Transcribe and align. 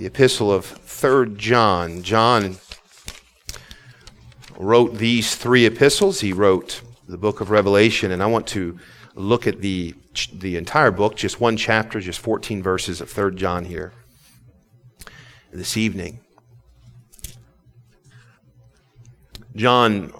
the 0.00 0.06
epistle 0.06 0.50
of 0.50 0.64
3rd 0.64 1.36
John. 1.36 2.02
John 2.02 2.56
wrote 4.56 4.94
these 4.94 5.34
three 5.34 5.66
epistles. 5.66 6.20
He 6.20 6.32
wrote 6.32 6.80
the 7.06 7.18
book 7.18 7.42
of 7.42 7.50
Revelation, 7.50 8.10
and 8.10 8.22
I 8.22 8.26
want 8.26 8.46
to 8.46 8.78
look 9.14 9.46
at 9.46 9.60
the, 9.60 9.94
the 10.32 10.56
entire 10.56 10.90
book, 10.90 11.16
just 11.16 11.38
one 11.38 11.58
chapter, 11.58 12.00
just 12.00 12.18
14 12.18 12.62
verses 12.62 13.02
of 13.02 13.12
3rd 13.12 13.34
John 13.34 13.66
here 13.66 13.92
this 15.52 15.76
evening. 15.76 16.20
John 19.54 20.14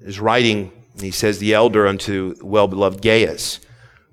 is 0.00 0.18
writing, 0.18 0.72
he 0.98 1.12
says, 1.12 1.38
The 1.38 1.54
elder 1.54 1.86
unto 1.86 2.34
well 2.42 2.66
beloved 2.66 3.00
Gaius, 3.00 3.60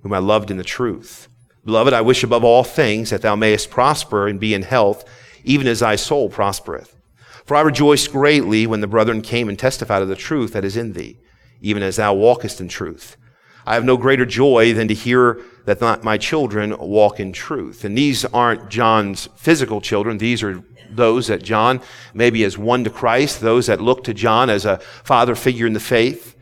whom 0.03 0.13
I 0.13 0.19
loved 0.19 0.51
in 0.51 0.57
the 0.57 0.63
truth. 0.63 1.27
Beloved, 1.67 1.93
I 1.93 1.99
wish 1.99 2.23
above 2.23 2.45
all 2.45 2.63
things 2.63 3.09
that 3.09 3.21
thou 3.21 3.35
mayest 3.35 3.69
prosper 3.69 4.25
and 4.29 4.39
be 4.39 4.53
in 4.53 4.61
health, 4.61 5.03
even 5.43 5.67
as 5.67 5.81
thy 5.81 5.97
soul 5.97 6.29
prospereth. 6.29 6.95
For 7.43 7.57
I 7.57 7.61
rejoiced 7.61 8.13
greatly 8.13 8.65
when 8.65 8.79
the 8.79 8.87
brethren 8.87 9.21
came 9.21 9.49
and 9.49 9.59
testified 9.59 10.01
of 10.01 10.07
the 10.07 10.15
truth 10.15 10.53
that 10.53 10.63
is 10.63 10.77
in 10.77 10.93
thee, 10.93 11.17
even 11.59 11.83
as 11.83 11.97
thou 11.97 12.13
walkest 12.13 12.61
in 12.61 12.69
truth. 12.69 13.17
I 13.65 13.73
have 13.73 13.83
no 13.83 13.97
greater 13.97 14.25
joy 14.25 14.71
than 14.73 14.87
to 14.87 14.93
hear 14.93 15.41
that 15.65 16.05
my 16.05 16.17
children 16.17 16.73
walk 16.79 17.19
in 17.19 17.33
truth. 17.33 17.83
And 17.83 17.97
these 17.97 18.23
aren't 18.23 18.69
John's 18.69 19.27
physical 19.35 19.81
children. 19.81 20.19
These 20.19 20.43
are 20.43 20.63
those 20.89 21.27
that 21.27 21.43
John 21.43 21.81
maybe 22.13 22.45
as 22.45 22.57
won 22.57 22.85
to 22.85 22.89
Christ, 22.89 23.41
those 23.41 23.67
that 23.67 23.81
look 23.81 24.05
to 24.05 24.13
John 24.13 24.49
as 24.49 24.63
a 24.63 24.77
father 25.03 25.35
figure 25.35 25.67
in 25.67 25.73
the 25.73 25.81
faith. 25.81 26.36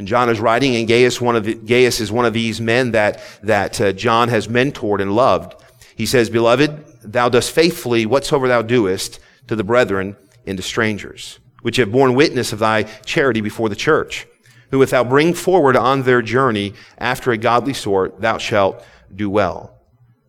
And 0.00 0.08
John 0.08 0.30
is 0.30 0.40
writing, 0.40 0.76
and 0.76 0.88
Gaius, 0.88 1.20
one 1.20 1.36
of 1.36 1.44
the, 1.44 1.52
Gaius 1.52 2.00
is 2.00 2.10
one 2.10 2.24
of 2.24 2.32
these 2.32 2.58
men 2.58 2.92
that, 2.92 3.20
that 3.42 3.78
uh, 3.82 3.92
John 3.92 4.30
has 4.30 4.48
mentored 4.48 5.02
and 5.02 5.14
loved. 5.14 5.62
He 5.94 6.06
says, 6.06 6.30
Beloved, 6.30 7.02
thou 7.02 7.28
dost 7.28 7.52
faithfully 7.52 8.06
whatsoever 8.06 8.48
thou 8.48 8.62
doest 8.62 9.20
to 9.48 9.56
the 9.56 9.62
brethren 9.62 10.16
and 10.46 10.56
to 10.56 10.62
strangers, 10.62 11.38
which 11.60 11.76
have 11.76 11.92
borne 11.92 12.14
witness 12.14 12.50
of 12.50 12.60
thy 12.60 12.84
charity 13.04 13.42
before 13.42 13.68
the 13.68 13.76
church, 13.76 14.26
who 14.70 14.80
if 14.80 14.88
thou 14.88 15.04
bring 15.04 15.34
forward 15.34 15.76
on 15.76 16.04
their 16.04 16.22
journey 16.22 16.72
after 16.96 17.30
a 17.30 17.36
godly 17.36 17.74
sort, 17.74 18.22
thou 18.22 18.38
shalt 18.38 18.82
do 19.14 19.28
well. 19.28 19.82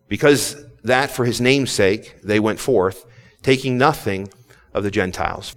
Because 0.06 0.66
that 0.84 1.10
for 1.10 1.24
his 1.24 1.40
name's 1.40 1.72
sake 1.72 2.20
they 2.22 2.40
went 2.40 2.60
forth, 2.60 3.06
taking 3.40 3.78
nothing 3.78 4.28
of 4.74 4.84
the 4.84 4.90
Gentiles. 4.90 5.56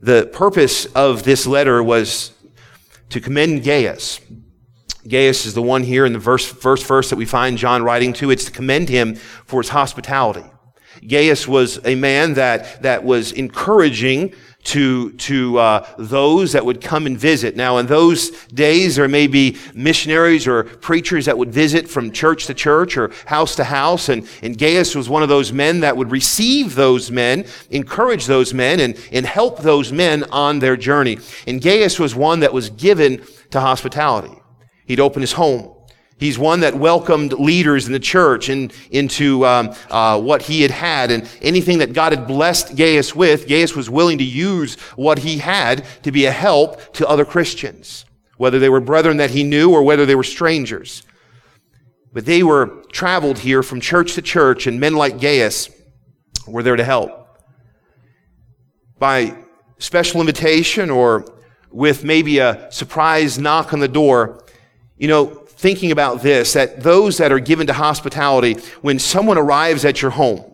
The 0.00 0.28
purpose 0.32 0.86
of 0.96 1.22
this 1.22 1.46
letter 1.46 1.80
was 1.80 2.32
to 3.12 3.20
commend 3.20 3.64
Gaius. 3.64 4.20
Gaius 5.06 5.46
is 5.46 5.54
the 5.54 5.62
one 5.62 5.82
here 5.82 6.06
in 6.06 6.12
the 6.12 6.18
verse, 6.18 6.46
first 6.46 6.86
verse 6.86 7.10
that 7.10 7.16
we 7.16 7.24
find 7.24 7.58
John 7.58 7.82
writing 7.82 8.12
to. 8.14 8.30
It's 8.30 8.44
to 8.44 8.52
commend 8.52 8.88
him 8.88 9.16
for 9.16 9.60
his 9.60 9.70
hospitality. 9.70 10.44
Gaius 11.06 11.48
was 11.48 11.80
a 11.84 11.94
man 11.94 12.34
that, 12.34 12.82
that 12.82 13.02
was 13.02 13.32
encouraging 13.32 14.34
to, 14.64 15.10
to 15.12 15.58
uh, 15.58 15.86
those 15.98 16.52
that 16.52 16.64
would 16.64 16.80
come 16.80 17.06
and 17.06 17.18
visit. 17.18 17.56
Now, 17.56 17.78
in 17.78 17.86
those 17.86 18.30
days, 18.46 18.96
there 18.96 19.08
may 19.08 19.26
be 19.26 19.56
missionaries 19.74 20.46
or 20.46 20.64
preachers 20.64 21.26
that 21.26 21.36
would 21.36 21.52
visit 21.52 21.88
from 21.88 22.12
church 22.12 22.46
to 22.46 22.54
church 22.54 22.96
or 22.96 23.12
house 23.26 23.56
to 23.56 23.64
house, 23.64 24.08
and, 24.08 24.28
and 24.40 24.56
Gaius 24.56 24.94
was 24.94 25.08
one 25.08 25.22
of 25.22 25.28
those 25.28 25.52
men 25.52 25.80
that 25.80 25.96
would 25.96 26.10
receive 26.10 26.74
those 26.74 27.10
men, 27.10 27.44
encourage 27.70 28.26
those 28.26 28.54
men, 28.54 28.80
and, 28.80 28.98
and 29.10 29.26
help 29.26 29.60
those 29.60 29.92
men 29.92 30.24
on 30.30 30.60
their 30.60 30.76
journey. 30.76 31.18
And 31.46 31.60
Gaius 31.60 31.98
was 31.98 32.14
one 32.14 32.40
that 32.40 32.52
was 32.52 32.70
given 32.70 33.24
to 33.50 33.60
hospitality. 33.60 34.34
He'd 34.86 35.00
open 35.00 35.22
his 35.22 35.32
home. 35.32 35.74
He's 36.22 36.38
one 36.38 36.60
that 36.60 36.76
welcomed 36.76 37.32
leaders 37.32 37.88
in 37.88 37.92
the 37.92 37.98
church 37.98 38.48
and 38.48 38.72
into 38.92 39.44
um, 39.44 39.74
uh, 39.90 40.20
what 40.20 40.42
he 40.42 40.62
had 40.62 40.70
had, 40.70 41.10
and 41.10 41.28
anything 41.42 41.78
that 41.78 41.94
God 41.94 42.12
had 42.12 42.28
blessed 42.28 42.76
Gaius 42.76 43.12
with, 43.12 43.48
Gaius 43.48 43.74
was 43.74 43.90
willing 43.90 44.18
to 44.18 44.24
use 44.24 44.76
what 44.94 45.18
he 45.18 45.38
had 45.38 45.84
to 46.04 46.12
be 46.12 46.26
a 46.26 46.30
help 46.30 46.92
to 46.92 47.08
other 47.08 47.24
Christians, 47.24 48.04
whether 48.36 48.60
they 48.60 48.68
were 48.68 48.78
brethren 48.78 49.16
that 49.16 49.30
he 49.30 49.42
knew 49.42 49.72
or 49.72 49.82
whether 49.82 50.06
they 50.06 50.14
were 50.14 50.22
strangers. 50.22 51.02
But 52.12 52.24
they 52.24 52.44
were 52.44 52.84
traveled 52.92 53.40
here 53.40 53.64
from 53.64 53.80
church 53.80 54.14
to 54.14 54.22
church, 54.22 54.68
and 54.68 54.78
men 54.78 54.94
like 54.94 55.20
Gaius 55.20 55.70
were 56.46 56.62
there 56.62 56.76
to 56.76 56.84
help. 56.84 57.36
By 59.00 59.36
special 59.78 60.20
invitation 60.20 60.88
or 60.88 61.24
with 61.72 62.04
maybe 62.04 62.38
a 62.38 62.70
surprise 62.70 63.40
knock 63.40 63.72
on 63.72 63.80
the 63.80 63.88
door, 63.88 64.44
you 64.96 65.08
know, 65.08 65.41
thinking 65.62 65.92
about 65.92 66.22
this 66.22 66.52
that 66.54 66.82
those 66.82 67.18
that 67.18 67.32
are 67.32 67.38
given 67.38 67.68
to 67.68 67.72
hospitality, 67.72 68.54
when 68.82 68.98
someone 68.98 69.38
arrives 69.38 69.84
at 69.84 70.02
your 70.02 70.10
home, 70.10 70.44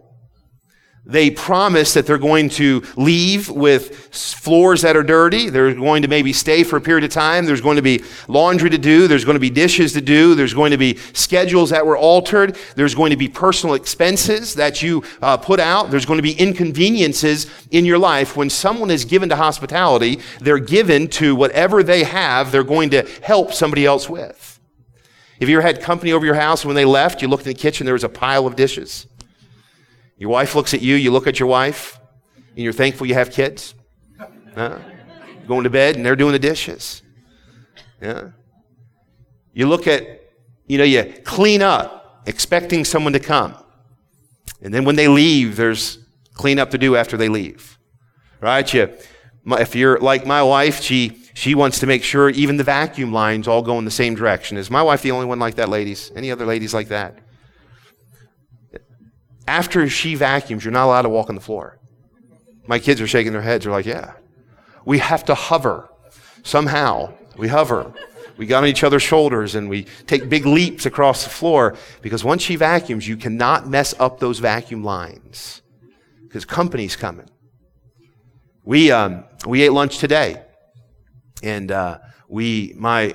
they 1.06 1.30
promise 1.30 1.94
that 1.94 2.04
they're 2.04 2.19
going 2.19 2.50
to 2.50 2.82
leave 2.94 3.48
with 3.48 4.14
floors 4.14 4.82
that 4.82 4.94
are 4.94 5.02
dirty. 5.02 5.48
They're 5.48 5.72
going 5.72 6.02
to 6.02 6.08
maybe 6.08 6.34
stay 6.34 6.64
for 6.64 6.76
a 6.76 6.82
period 6.82 7.04
of 7.04 7.10
time. 7.10 7.46
There's 7.46 7.62
going 7.62 7.76
to 7.76 7.82
be 7.82 8.04
laundry 8.28 8.69
to 8.69 8.76
do. 8.76 9.08
There's 9.08 9.24
going 9.24 9.36
to 9.36 9.41
be 9.41 9.48
dishes 9.48 9.94
to 9.94 10.02
do. 10.02 10.34
There's 10.34 10.52
going 10.52 10.72
to 10.72 10.76
be 10.76 10.98
schedules 11.14 11.70
that 11.70 11.86
were 11.86 11.96
altered. 11.96 12.58
There's 12.76 12.94
going 12.94 13.08
to 13.10 13.16
be 13.16 13.26
personal 13.26 13.75
expenses 13.75 14.54
that 14.56 14.82
you 14.82 15.02
uh, 15.22 15.38
put 15.38 15.60
out. 15.60 15.90
There's 15.90 16.04
going 16.04 16.19
to 16.19 16.22
be 16.22 16.32
inconveniences 16.32 17.46
in 17.70 17.86
your 17.86 17.98
life. 17.98 18.36
When 18.36 18.50
someone 18.50 18.90
is 18.90 19.06
given 19.06 19.30
to 19.30 19.36
hospitality, 19.36 20.20
they're 20.40 20.58
given 20.58 21.08
to 21.08 21.34
whatever 21.34 21.82
they 21.82 22.04
have, 22.04 22.52
they're 22.52 22.62
going 22.62 22.90
to 22.90 23.08
help 23.22 23.54
somebody 23.54 23.86
else 23.86 24.10
with. 24.10 24.57
Have 25.41 25.49
you 25.49 25.56
ever 25.56 25.66
had 25.66 25.81
company 25.81 26.12
over 26.12 26.26
your 26.26 26.34
house 26.34 26.65
when 26.65 26.75
they 26.75 26.84
left, 26.84 27.22
you 27.22 27.28
looked 27.28 27.44
in 27.47 27.53
the 27.53 27.59
kitchen, 27.59 27.84
there 27.84 27.93
was 27.93 28.04
a 28.04 28.09
pile 28.09 28.47
of 28.47 28.56
dishes? 28.56 29.06
Your 30.16 30.31
wife 30.31 30.54
looks 30.54 30.75
at 30.75 30.82
you, 30.82 30.97
you 30.97 31.12
look 31.12 31.28
at 31.28 31.38
your 31.38 31.49
wife, 31.49 31.99
and 32.34 32.59
you're 32.59 32.72
thankful 32.72 33.06
you 33.06 33.15
have 33.15 33.31
kids? 33.31 33.75
Going 35.47 35.65
to 35.65 35.71
bed 35.71 35.97
and 35.97 36.04
they're 36.04 36.16
doing 36.16 36.32
the 36.32 36.38
dishes. 36.38 37.03
Yeah. 38.03 38.31
You 39.53 39.69
look 39.69 39.87
at, 39.87 40.03
you 40.66 40.78
know, 40.78 40.84
you 40.84 41.15
clean 41.25 41.62
up, 41.62 42.22
expecting 42.26 42.84
someone 42.84 43.12
to 43.12 43.20
come. 43.20 43.55
And 44.60 44.75
then 44.75 44.84
when 44.84 44.97
they 44.97 45.06
leave, 45.09 45.56
there's 45.56 45.99
clean 46.34 46.59
up 46.59 46.70
to 46.72 46.78
do 46.78 46.97
after 46.97 47.16
they 47.16 47.28
leave. 47.28 47.78
Right? 48.41 48.72
You, 48.75 48.93
if 49.53 49.75
you're 49.75 49.98
like 49.98 50.26
my 50.26 50.42
wife, 50.42 50.81
she 50.82 51.19
she 51.34 51.54
wants 51.54 51.78
to 51.81 51.86
make 51.86 52.03
sure 52.03 52.28
even 52.31 52.56
the 52.56 52.64
vacuum 52.64 53.12
lines 53.12 53.47
all 53.47 53.62
go 53.62 53.78
in 53.78 53.84
the 53.84 53.91
same 53.91 54.14
direction. 54.14 54.56
Is 54.56 54.70
my 54.70 54.82
wife 54.82 55.03
the 55.03 55.12
only 55.12 55.26
one 55.26 55.38
like 55.38 55.54
that, 55.54 55.69
ladies? 55.69 56.10
Any 56.16 56.31
other 56.31 56.44
ladies 56.44 56.75
like 56.75 56.88
that? 56.88 57.19
After 59.47 59.88
she 59.88 60.14
vacuums, 60.14 60.64
you're 60.64 60.72
not 60.72 60.87
allowed 60.87 61.03
to 61.03 61.08
walk 61.08 61.28
on 61.28 61.34
the 61.34 61.41
floor. 61.41 61.78
My 62.66 62.78
kids 62.78 63.00
are 63.00 63.06
shaking 63.06 63.32
their 63.32 63.42
heads. 63.42 63.64
They're 63.64 63.72
like, 63.72 63.87
yeah. 63.87 64.14
We 64.84 64.98
have 64.98 65.25
to 65.26 65.34
hover. 65.34 65.88
Somehow, 66.42 67.14
we 67.37 67.48
hover. 67.48 67.94
We 68.37 68.47
got 68.47 68.62
on 68.62 68.69
each 68.69 68.84
other's 68.84 69.03
shoulders 69.03 69.54
and 69.54 69.69
we 69.70 69.87
take 70.06 70.28
big 70.28 70.44
leaps 70.44 70.87
across 70.87 71.25
the 71.25 71.31
floor 71.31 71.76
because 72.03 72.25
once 72.25 72.42
she 72.42 72.56
vacuums, 72.56 73.08
you 73.08 73.16
cannot 73.16 73.69
mess 73.69 73.94
up 73.98 74.20
those 74.20 74.38
vacuum 74.38 74.84
lines 74.84 75.62
because 76.22 76.44
company's 76.44 76.94
coming. 76.94 77.28
We, 78.69 78.91
um, 78.91 79.25
we 79.47 79.62
ate 79.62 79.73
lunch 79.73 79.97
today. 79.97 80.43
And 81.43 81.73
uh, 81.73 82.01
we, 82.29 82.75
my, 82.77 83.15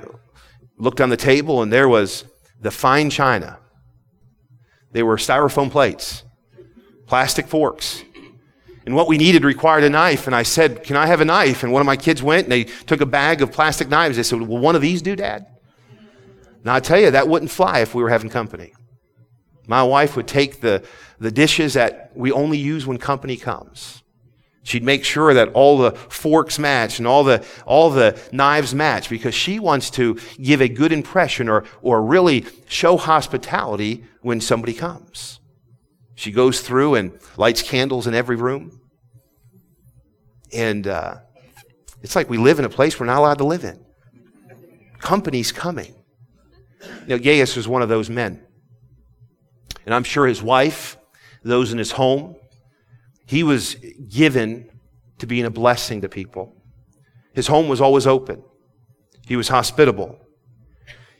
looked 0.79 0.99
on 0.99 1.09
the 1.09 1.17
table 1.17 1.61
and 1.61 1.71
there 1.71 1.87
was 1.87 2.25
the 2.59 2.71
fine 2.71 3.11
china. 3.11 3.59
They 4.93 5.03
were 5.03 5.17
styrofoam 5.17 5.69
plates, 5.69 6.23
plastic 7.05 7.45
forks. 7.45 8.03
And 8.87 8.95
what 8.95 9.07
we 9.07 9.19
needed 9.19 9.43
required 9.43 9.83
a 9.83 9.91
knife. 9.91 10.25
And 10.25 10.35
I 10.35 10.41
said, 10.41 10.83
Can 10.83 10.95
I 10.95 11.05
have 11.05 11.21
a 11.21 11.25
knife? 11.25 11.61
And 11.61 11.71
one 11.71 11.81
of 11.81 11.85
my 11.85 11.97
kids 11.97 12.23
went 12.23 12.45
and 12.45 12.51
they 12.51 12.63
took 12.63 13.01
a 13.01 13.05
bag 13.05 13.43
of 13.43 13.51
plastic 13.51 13.89
knives. 13.89 14.17
They 14.17 14.23
said, 14.23 14.41
Will 14.41 14.57
one 14.57 14.75
of 14.75 14.81
these 14.81 15.03
do, 15.03 15.15
Dad? 15.15 15.45
Now, 16.63 16.73
I 16.73 16.79
tell 16.79 16.99
you, 16.99 17.11
that 17.11 17.27
wouldn't 17.27 17.51
fly 17.51 17.81
if 17.81 17.93
we 17.93 18.01
were 18.01 18.09
having 18.09 18.31
company. 18.31 18.73
My 19.67 19.83
wife 19.83 20.15
would 20.15 20.27
take 20.27 20.61
the, 20.61 20.83
the 21.19 21.29
dishes 21.29 21.75
that 21.75 22.11
we 22.15 22.31
only 22.31 22.57
use 22.57 22.87
when 22.87 22.97
company 22.97 23.37
comes. 23.37 24.02
She'd 24.63 24.83
make 24.83 25.03
sure 25.03 25.33
that 25.33 25.49
all 25.49 25.77
the 25.77 25.91
forks 25.91 26.57
match 26.57 26.97
and 26.97 27.05
all 27.05 27.25
the, 27.25 27.45
all 27.65 27.89
the 27.89 28.19
knives 28.31 28.73
match 28.73 29.09
because 29.09 29.35
she 29.35 29.59
wants 29.59 29.89
to 29.91 30.17
give 30.41 30.61
a 30.61 30.69
good 30.69 30.93
impression 30.93 31.49
or, 31.49 31.65
or 31.81 32.01
really 32.01 32.45
show 32.69 32.95
hospitality 32.95 34.05
when 34.21 34.39
somebody 34.39 34.73
comes. 34.73 35.41
She 36.15 36.31
goes 36.31 36.61
through 36.61 36.95
and 36.95 37.19
lights 37.35 37.61
candles 37.61 38.07
in 38.07 38.13
every 38.13 38.37
room. 38.37 38.79
And 40.53 40.87
uh, 40.87 41.15
it's 42.01 42.15
like 42.15 42.29
we 42.29 42.37
live 42.37 42.57
in 42.57 42.65
a 42.65 42.69
place 42.69 42.97
we're 42.97 43.05
not 43.05 43.17
allowed 43.17 43.39
to 43.39 43.45
live 43.45 43.65
in. 43.65 43.83
Company's 44.99 45.51
coming. 45.51 45.93
Now, 47.07 47.17
Gaius 47.17 47.57
was 47.57 47.67
one 47.67 47.81
of 47.81 47.89
those 47.89 48.09
men. 48.09 48.45
And 49.85 49.93
I'm 49.93 50.05
sure 50.05 50.25
his 50.25 50.41
wife, 50.41 50.97
those 51.43 51.73
in 51.73 51.77
his 51.77 51.91
home, 51.91 52.37
he 53.25 53.43
was 53.43 53.75
given 54.09 54.69
to 55.19 55.27
being 55.27 55.45
a 55.45 55.49
blessing 55.49 56.01
to 56.01 56.09
people. 56.09 56.55
His 57.33 57.47
home 57.47 57.67
was 57.67 57.81
always 57.81 58.05
open. 58.05 58.43
He 59.25 59.35
was 59.35 59.47
hospitable. 59.47 60.19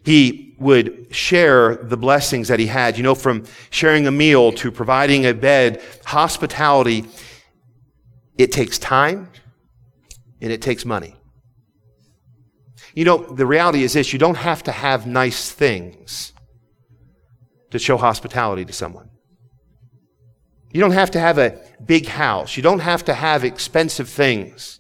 He 0.04 0.56
would 0.60 1.08
share 1.16 1.76
the 1.76 1.98
blessings 1.98 2.50
that 2.50 2.60
he 2.60 2.68
had. 2.68 2.98
You 2.98 3.04
know, 3.04 3.16
from 3.16 3.46
sharing 3.70 4.06
a 4.06 4.12
meal 4.12 4.52
to 4.54 4.72
providing 4.72 5.26
a 5.26 5.34
bed, 5.34 5.82
hospitality, 6.06 7.06
it 8.38 8.52
takes 8.52 8.78
time 8.78 9.30
and 10.42 10.52
it 10.52 10.62
takes 10.62 10.84
money. 10.86 11.16
You 12.94 13.06
know, 13.06 13.18
the 13.18 13.46
reality 13.46 13.84
is 13.84 13.94
this 13.94 14.14
you 14.14 14.20
don't 14.20 14.38
have 14.38 14.64
to 14.64 14.72
have 14.72 15.08
nice 15.08 15.52
things 15.52 16.34
to 17.72 17.80
show 17.80 17.98
hospitality 17.98 18.66
to 18.66 18.74
someone. 18.74 19.10
You 20.74 20.82
don't 20.82 20.92
have 20.92 21.12
to 21.12 21.20
have 21.20 21.38
a 21.38 21.62
big 21.86 22.08
house. 22.08 22.58
You 22.58 22.64
don't 22.64 22.80
have 22.80 23.06
to 23.06 23.14
have 23.14 23.44
expensive 23.46 24.10
things. 24.10 24.80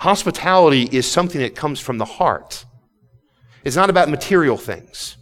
Hospitality 0.00 0.82
is 0.92 1.10
something 1.10 1.40
that 1.40 1.56
comes 1.56 1.80
from 1.80 1.98
the 1.98 2.04
heart. 2.04 2.66
It's 3.64 3.74
not 3.74 3.90
about 3.90 4.10
material 4.10 4.58
things. 4.58 5.16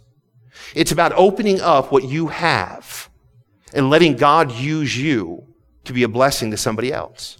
It's 0.75 0.91
about 0.91 1.13
opening 1.13 1.61
up 1.61 1.91
what 1.91 2.03
you 2.03 2.27
have 2.27 3.09
and 3.73 3.89
letting 3.89 4.17
God 4.17 4.51
use 4.51 4.95
you 4.95 5.47
to 5.85 5.93
be 5.93 6.03
a 6.03 6.07
blessing 6.07 6.51
to 6.51 6.57
somebody 6.57 6.91
else. 6.91 7.37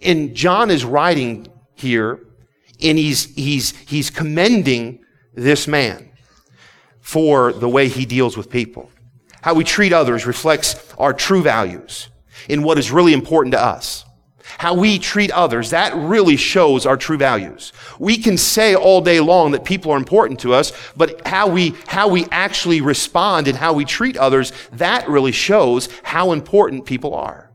And 0.00 0.34
John 0.34 0.70
is 0.70 0.84
writing 0.84 1.48
here 1.74 2.20
and 2.80 2.96
he's, 2.96 3.34
he's, 3.34 3.76
he's 3.88 4.08
commending 4.08 5.04
this 5.34 5.66
man 5.66 6.10
for 7.00 7.52
the 7.52 7.68
way 7.68 7.88
he 7.88 8.06
deals 8.06 8.36
with 8.36 8.48
people. 8.50 8.90
How 9.44 9.52
we 9.52 9.62
treat 9.62 9.92
others 9.92 10.24
reflects 10.24 10.74
our 10.96 11.12
true 11.12 11.42
values 11.42 12.08
in 12.48 12.62
what 12.62 12.78
is 12.78 12.90
really 12.90 13.12
important 13.12 13.52
to 13.52 13.62
us. 13.62 14.06
How 14.56 14.72
we 14.72 14.98
treat 14.98 15.30
others, 15.32 15.68
that 15.68 15.94
really 15.94 16.38
shows 16.38 16.86
our 16.86 16.96
true 16.96 17.18
values. 17.18 17.74
We 17.98 18.16
can 18.16 18.38
say 18.38 18.74
all 18.74 19.02
day 19.02 19.20
long 19.20 19.50
that 19.50 19.62
people 19.62 19.92
are 19.92 19.98
important 19.98 20.40
to 20.40 20.54
us, 20.54 20.72
but 20.96 21.26
how 21.28 21.46
we, 21.46 21.74
how 21.86 22.08
we 22.08 22.24
actually 22.30 22.80
respond 22.80 23.46
and 23.46 23.54
how 23.54 23.74
we 23.74 23.84
treat 23.84 24.16
others, 24.16 24.50
that 24.72 25.10
really 25.10 25.32
shows 25.32 25.90
how 26.02 26.32
important 26.32 26.86
people 26.86 27.14
are. 27.14 27.50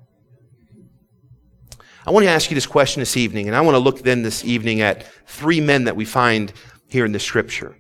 I 2.06 2.12
want 2.12 2.24
to 2.24 2.30
ask 2.30 2.52
you 2.52 2.56
this 2.56 2.68
question 2.68 3.00
this 3.00 3.18
evening, 3.18 3.48
and 3.48 3.56
I 3.56 3.62
want 3.62 3.74
to 3.74 3.80
look 3.80 4.04
then 4.04 4.22
this 4.22 4.46
evening 4.46 4.82
at 4.82 5.08
three 5.26 5.60
men 5.60 5.86
that 5.86 5.96
we 5.96 6.06
find 6.06 6.54
here 6.88 7.06
in 7.06 7.14
the 7.14 7.20
scripture. 7.20 7.76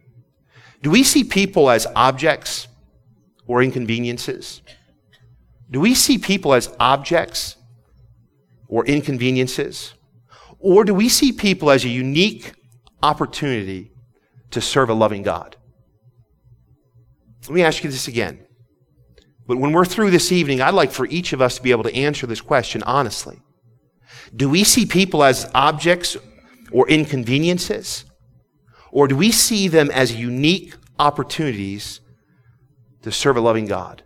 Do 0.81 0.89
we 0.89 1.03
see 1.03 1.23
people 1.23 1.69
as 1.69 1.85
objects 1.95 2.68
or 3.49 3.63
inconveniences? 3.63 4.61
Do 5.71 5.79
we 5.79 5.95
see 5.95 6.19
people 6.19 6.53
as 6.53 6.71
objects 6.79 7.57
or 8.67 8.85
inconveniences? 8.85 9.95
Or 10.59 10.83
do 10.85 10.93
we 10.93 11.09
see 11.09 11.31
people 11.31 11.71
as 11.71 11.83
a 11.83 11.89
unique 11.89 12.53
opportunity 13.01 13.91
to 14.51 14.61
serve 14.61 14.89
a 14.89 14.93
loving 14.93 15.23
God? 15.23 15.57
Let 17.47 17.55
me 17.55 17.63
ask 17.63 17.83
you 17.83 17.89
this 17.89 18.07
again. 18.07 18.45
But 19.47 19.57
when 19.57 19.71
we're 19.71 19.83
through 19.83 20.11
this 20.11 20.31
evening, 20.31 20.61
I'd 20.61 20.75
like 20.75 20.91
for 20.91 21.07
each 21.07 21.33
of 21.33 21.41
us 21.41 21.55
to 21.55 21.63
be 21.63 21.71
able 21.71 21.83
to 21.83 21.95
answer 21.95 22.27
this 22.27 22.41
question 22.41 22.83
honestly. 22.83 23.39
Do 24.35 24.47
we 24.47 24.63
see 24.63 24.85
people 24.85 25.23
as 25.23 25.49
objects 25.55 26.15
or 26.71 26.87
inconveniences? 26.87 28.05
Or 28.91 29.07
do 29.07 29.15
we 29.15 29.31
see 29.31 29.67
them 29.67 29.89
as 29.89 30.15
unique 30.15 30.75
opportunities 30.99 32.01
to 33.01 33.11
serve 33.11 33.37
a 33.37 33.41
loving 33.41 33.65
God? 33.65 34.03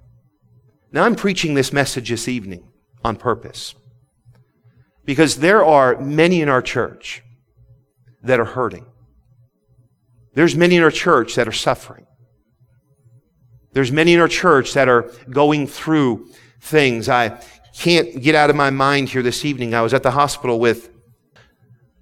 Now, 0.92 1.04
I'm 1.04 1.16
preaching 1.16 1.56
this 1.56 1.74
message 1.74 2.10
this 2.10 2.28
evening 2.28 2.68
on 3.04 3.16
purpose 3.16 3.76
because 5.06 5.38
there 5.38 5.66
are 5.66 6.00
many 6.00 6.42
in 6.42 6.50
our 6.50 6.62
church 6.62 7.24
that 8.22 8.40
are 8.40 8.46
hurting. 8.46 8.86
There's 10.36 10.56
many 10.56 10.78
in 10.78 10.84
our 10.84 10.92
church 10.92 11.36
that 11.36 11.48
are 11.48 11.54
suffering. 11.54 12.06
There's 13.74 13.92
many 13.92 14.14
in 14.14 14.20
our 14.20 14.28
church 14.28 14.74
that 14.74 14.88
are 14.88 15.12
going 15.30 15.68
through 15.68 16.30
things. 16.62 17.10
I 17.10 17.42
can't 17.76 18.22
get 18.22 18.36
out 18.36 18.50
of 18.50 18.56
my 18.56 18.70
mind 18.70 19.10
here 19.10 19.24
this 19.24 19.44
evening. 19.46 19.74
I 19.74 19.82
was 19.82 19.94
at 19.94 20.04
the 20.04 20.12
hospital 20.12 20.60
with 20.60 20.92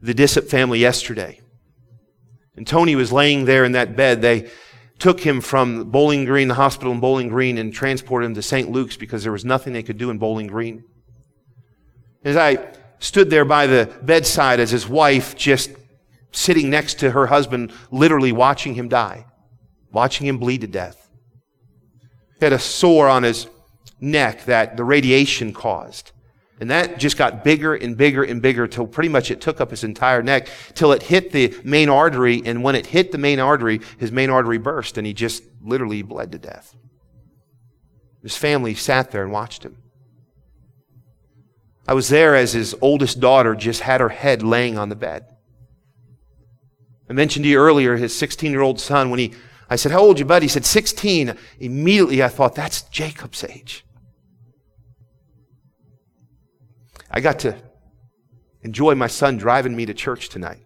the 0.01 0.13
Dissip 0.13 0.49
family 0.49 0.79
yesterday. 0.79 1.39
And 2.55 2.67
Tony 2.67 2.95
was 2.95 3.11
laying 3.11 3.45
there 3.45 3.63
in 3.63 3.71
that 3.71 3.95
bed. 3.95 4.21
They 4.21 4.49
took 5.01 5.19
him 5.19 5.42
from 5.42 5.89
Bowling 5.89 6.25
Green, 6.25 6.48
the 6.48 6.53
hospital 6.53 6.94
in 6.94 7.00
Bowling 7.00 7.27
Green, 7.27 7.57
and 7.57 7.74
transported 7.74 8.27
him 8.27 8.36
to 8.36 8.42
St. 8.44 8.69
Luke's 8.69 8.95
because 8.95 9.24
there 9.24 9.31
was 9.31 9.44
nothing 9.44 9.74
they 9.74 9.81
could 9.81 9.98
do 9.98 10.12
in 10.12 10.19
Bowling 10.19 10.45
Green. 10.45 10.83
As 12.24 12.38
I 12.38 12.69
stood 13.00 13.31
there 13.31 13.44
by 13.44 13.65
the 13.65 13.92
bedside 14.03 14.59
as 14.59 14.69
his 14.69 14.88
wife 14.88 15.36
just 15.36 15.71
sitting 16.31 16.69
next 16.69 17.00
to 17.00 17.09
her 17.09 17.25
husband, 17.25 17.74
literally 17.89 18.31
watching 18.31 18.75
him 18.75 18.88
die, 18.88 19.25
watching 19.92 20.27
him 20.27 20.38
bleed 20.38 20.62
to 20.62 20.68
death. 20.68 21.09
He 22.39 22.45
had 22.45 22.54
a 22.54 22.59
sore 22.59 23.09
on 23.09 23.24
his 23.24 23.47
neck 24.00 24.45
that 24.45 24.77
the 24.77 24.83
radiation 24.83 25.51
caused. 25.51 26.12
And 26.61 26.69
that 26.69 26.99
just 26.99 27.17
got 27.17 27.43
bigger 27.43 27.73
and 27.73 27.97
bigger 27.97 28.21
and 28.21 28.39
bigger 28.39 28.67
till 28.67 28.85
pretty 28.85 29.09
much 29.09 29.31
it 29.31 29.41
took 29.41 29.59
up 29.59 29.71
his 29.71 29.83
entire 29.83 30.21
neck 30.21 30.47
till 30.75 30.91
it 30.91 31.01
hit 31.01 31.31
the 31.31 31.57
main 31.63 31.89
artery. 31.89 32.43
And 32.45 32.63
when 32.63 32.75
it 32.75 32.85
hit 32.85 33.11
the 33.11 33.17
main 33.17 33.39
artery, 33.39 33.81
his 33.97 34.11
main 34.11 34.29
artery 34.29 34.59
burst 34.59 34.99
and 34.99 35.07
he 35.07 35.11
just 35.11 35.43
literally 35.59 36.03
bled 36.03 36.31
to 36.33 36.37
death. 36.37 36.75
His 38.21 38.37
family 38.37 38.75
sat 38.75 39.09
there 39.09 39.23
and 39.23 39.31
watched 39.31 39.63
him. 39.63 39.75
I 41.87 41.95
was 41.95 42.09
there 42.09 42.35
as 42.35 42.53
his 42.53 42.75
oldest 42.79 43.19
daughter 43.19 43.55
just 43.55 43.81
had 43.81 43.99
her 43.99 44.09
head 44.09 44.43
laying 44.43 44.77
on 44.77 44.89
the 44.89 44.95
bed. 44.95 45.25
I 47.09 47.13
mentioned 47.13 47.43
to 47.43 47.49
you 47.49 47.57
earlier 47.57 47.97
his 47.97 48.15
16 48.15 48.51
year 48.51 48.61
old 48.61 48.79
son 48.79 49.09
when 49.09 49.17
he, 49.17 49.33
I 49.67 49.77
said, 49.77 49.91
how 49.91 50.01
old 50.01 50.19
you, 50.19 50.25
bud? 50.25 50.43
He 50.43 50.47
said, 50.47 50.65
16. 50.67 51.35
Immediately 51.59 52.21
I 52.21 52.27
thought, 52.27 52.53
that's 52.53 52.83
Jacob's 52.83 53.43
age. 53.43 53.83
I 57.13 57.19
got 57.19 57.39
to 57.39 57.55
enjoy 58.61 58.95
my 58.95 59.07
son 59.07 59.37
driving 59.37 59.75
me 59.75 59.85
to 59.85 59.93
church 59.93 60.29
tonight. 60.29 60.65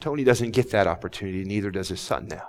Tony 0.00 0.24
doesn't 0.24 0.50
get 0.50 0.72
that 0.72 0.88
opportunity, 0.88 1.44
neither 1.44 1.70
does 1.70 1.88
his 1.88 2.00
son 2.00 2.26
now. 2.26 2.48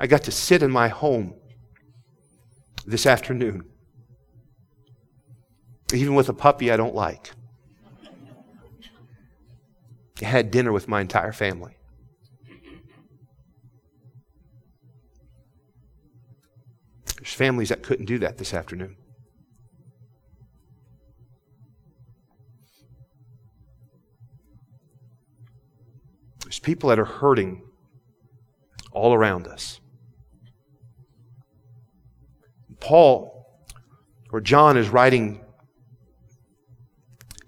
I 0.00 0.08
got 0.08 0.24
to 0.24 0.32
sit 0.32 0.64
in 0.64 0.72
my 0.72 0.88
home 0.88 1.34
this 2.86 3.06
afternoon, 3.06 3.62
even 5.94 6.16
with 6.16 6.28
a 6.28 6.32
puppy 6.32 6.72
I 6.72 6.76
don't 6.76 6.94
like. 6.94 7.30
I 10.22 10.24
had 10.24 10.50
dinner 10.50 10.72
with 10.72 10.88
my 10.88 11.00
entire 11.00 11.32
family. 11.32 11.76
There's 17.20 17.34
families 17.34 17.68
that 17.68 17.82
couldn't 17.82 18.06
do 18.06 18.18
that 18.20 18.38
this 18.38 18.54
afternoon. 18.54 18.96
There's 26.44 26.58
people 26.58 26.88
that 26.88 26.98
are 26.98 27.04
hurting 27.04 27.62
all 28.90 29.12
around 29.12 29.46
us. 29.46 29.80
Paul 32.80 33.46
or 34.32 34.40
John 34.40 34.78
is 34.78 34.88
writing 34.88 35.44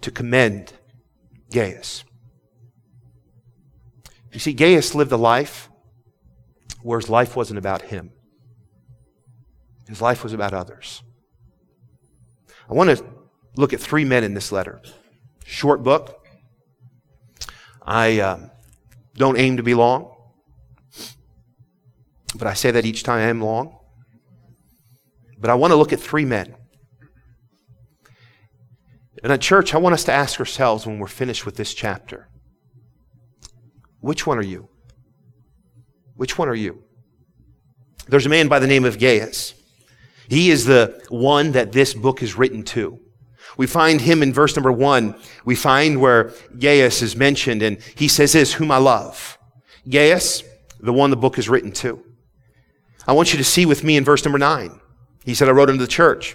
to 0.03 0.11
commend 0.11 0.75
Gaius. 1.51 2.05
You 4.33 4.39
see, 4.39 4.53
Gaius 4.53 4.95
lived 4.95 5.13
a 5.13 5.17
life 5.17 5.71
where 6.83 7.01
his 7.01 7.09
life 7.09 7.35
wasn't 7.37 7.59
about 7.59 7.83
him. 7.83 8.11
His 9.93 10.01
life 10.01 10.23
was 10.25 10.33
about 10.33 10.55
others. 10.55 11.03
I 12.67 12.73
want 12.73 12.97
to 12.97 13.05
look 13.59 13.75
at 13.75 13.81
three 13.81 14.07
men 14.07 14.25
in 14.25 14.33
this 14.33 14.51
letter. 14.51 14.81
Short 15.45 15.83
book. 15.83 16.25
I 17.83 18.19
uh, 18.19 18.39
don't 19.17 19.39
aim 19.39 19.59
to 19.59 19.63
be 19.63 19.75
long, 19.75 20.17
but 22.35 22.49
I 22.49 22.55
say 22.55 22.71
that 22.71 22.87
each 22.87 23.03
time 23.03 23.19
I 23.19 23.25
am 23.25 23.43
long. 23.43 23.81
But 25.39 25.51
I 25.51 25.55
want 25.57 25.73
to 25.73 25.77
look 25.77 25.93
at 25.93 26.01
three 26.01 26.25
men. 26.25 26.57
And 29.23 29.31
at 29.31 29.43
church, 29.43 29.75
I 29.75 29.77
want 29.77 29.93
us 29.93 30.05
to 30.05 30.13
ask 30.13 30.41
ourselves 30.41 30.87
when 30.87 31.01
we're 31.01 31.07
finished 31.07 31.45
with 31.45 31.57
this 31.57 31.75
chapter 31.75 32.31
which 34.01 34.27
one 34.27 34.39
are 34.39 34.43
you? 34.43 34.71
Which 36.15 36.39
one 36.39 36.49
are 36.49 36.55
you? 36.55 36.83
There's 38.09 38.25
a 38.25 38.31
man 38.31 38.49
by 38.49 38.59
the 38.59 38.67
name 38.67 38.87
of 38.87 38.99
Gaius. 38.99 39.53
He 40.33 40.51
is 40.51 40.65
the 40.65 40.99
one 41.11 41.53
that 41.53 41.73
this 41.73 41.93
book 41.93 42.23
is 42.23 42.39
written 42.39 42.63
to. 42.63 42.99
We 43.59 43.67
find 43.67 44.01
him 44.01 44.23
in 44.23 44.33
verse 44.33 44.57
number 44.57 44.73
one. 44.73 45.15
We 45.45 45.55
find 45.55 46.01
where 46.01 46.33
Gaius 46.59 47.03
is 47.03 47.15
mentioned 47.15 47.61
and 47.61 47.77
he 47.97 48.09
says 48.09 48.33
this, 48.33 48.55
whom 48.55 48.71
I 48.71 48.79
love. 48.79 49.37
Gaius, 49.87 50.43
the 50.81 50.95
one 50.95 51.11
the 51.11 51.17
book 51.17 51.37
is 51.37 51.51
written 51.51 51.71
to. 51.73 52.03
I 53.07 53.13
want 53.13 53.35
you 53.35 53.37
to 53.37 53.45
see 53.45 53.67
with 53.67 53.85
me 53.85 53.99
in 53.99 54.05
verse 54.05 54.25
number 54.25 54.39
nine. 54.39 54.81
He 55.23 55.35
said, 55.35 55.49
I 55.49 55.53
wrote 55.53 55.69
unto 55.69 55.83
the 55.83 55.87
church. 55.87 56.35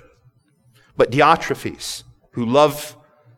But 0.95 1.09
Diotrephes, 1.09 2.03
who 2.33 2.45
loved 2.45 2.93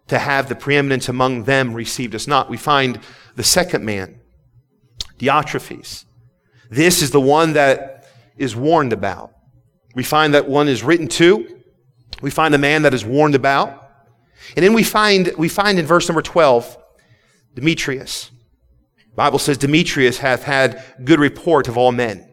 to 0.10 0.20
have 0.20 0.50
the 0.50 0.56
preeminence 0.56 1.08
among 1.08 1.46
them 1.46 1.74
received 1.74 2.14
us 2.16 2.28
not. 2.28 2.50
We 2.50 2.58
find 2.58 3.00
the 3.38 3.46
second 3.46 3.86
man, 3.86 4.20
Diotrephes. 5.20 6.04
This 6.70 7.02
is 7.02 7.12
the 7.12 7.22
one 7.22 7.54
that 7.54 8.10
is 8.36 8.58
warned 8.58 8.92
about. 8.92 9.36
We 9.96 10.04
find 10.04 10.34
that 10.34 10.48
one 10.48 10.68
is 10.68 10.84
written 10.84 11.08
to. 11.10 11.62
We 12.22 12.30
find 12.30 12.54
a 12.54 12.60
man 12.60 12.84
that 12.84 12.94
is 12.94 13.06
warned 13.06 13.36
about. 13.36 13.92
And 14.56 14.64
then 14.64 14.74
we 14.74 14.84
find, 14.84 15.32
we 15.38 15.50
find 15.50 15.80
in 15.80 15.86
verse 15.86 16.08
number 16.08 16.22
12, 16.22 16.78
Demetrius. 17.56 18.32
The 19.10 19.16
Bible 19.16 19.40
says 19.40 19.58
Demetrius 19.58 20.20
hath 20.20 20.44
had 20.44 20.84
good 21.04 21.20
report 21.20 21.68
of 21.68 21.78
all 21.78 21.92
men. 21.92 22.30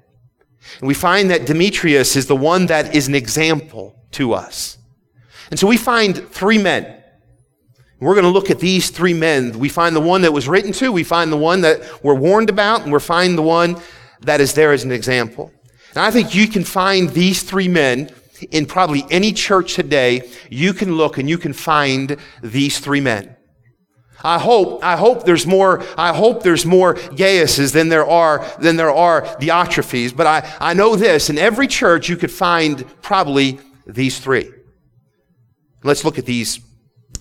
And 0.80 0.88
we 0.88 0.94
find 0.94 1.30
that 1.30 1.46
Demetrius 1.46 2.16
is 2.16 2.26
the 2.26 2.36
one 2.36 2.66
that 2.66 2.94
is 2.94 3.08
an 3.08 3.14
example 3.14 3.96
to 4.12 4.32
us. 4.32 4.78
And 5.50 5.58
so 5.58 5.66
we 5.66 5.76
find 5.76 6.28
three 6.28 6.58
men. 6.58 7.02
We're 7.98 8.14
going 8.14 8.24
to 8.24 8.30
look 8.30 8.50
at 8.50 8.58
these 8.58 8.90
three 8.90 9.14
men. 9.14 9.58
We 9.58 9.68
find 9.68 9.96
the 9.96 10.00
one 10.00 10.22
that 10.22 10.32
was 10.32 10.48
written 10.48 10.72
to, 10.72 10.92
we 10.92 11.04
find 11.04 11.32
the 11.32 11.36
one 11.36 11.62
that 11.62 12.04
we're 12.04 12.14
warned 12.14 12.50
about, 12.50 12.82
and 12.82 12.92
we 12.92 13.00
find 13.00 13.38
the 13.38 13.42
one 13.42 13.80
that 14.20 14.40
is 14.40 14.52
there 14.52 14.72
as 14.72 14.84
an 14.84 14.92
example. 14.92 15.50
And 15.96 16.04
I 16.04 16.10
think 16.10 16.34
you 16.34 16.46
can 16.46 16.62
find 16.62 17.08
these 17.08 17.42
three 17.42 17.68
men 17.68 18.10
in 18.50 18.66
probably 18.66 19.06
any 19.10 19.32
church 19.32 19.74
today. 19.74 20.28
You 20.50 20.74
can 20.74 20.94
look 20.94 21.16
and 21.16 21.26
you 21.26 21.38
can 21.38 21.54
find 21.54 22.18
these 22.42 22.78
three 22.78 23.00
men. 23.00 23.34
I 24.22 24.38
hope, 24.38 24.84
I 24.84 24.96
hope 24.96 25.24
there's 25.24 25.46
more, 25.46 25.82
I 25.96 26.14
hope 26.14 26.42
there's 26.42 26.66
more 26.66 26.96
Gaiuses 26.96 27.72
than 27.72 27.88
there 27.88 28.06
are, 28.06 28.46
than 28.58 28.76
there 28.76 28.90
are 28.90 29.22
Diotrephes. 29.22 30.14
But 30.14 30.26
I, 30.26 30.56
I 30.60 30.74
know 30.74 30.96
this, 30.96 31.30
in 31.30 31.38
every 31.38 31.66
church 31.66 32.10
you 32.10 32.16
could 32.16 32.30
find 32.30 32.84
probably 33.00 33.58
these 33.86 34.18
three. 34.18 34.50
Let's 35.82 36.04
look 36.04 36.18
at 36.18 36.26
these 36.26 36.60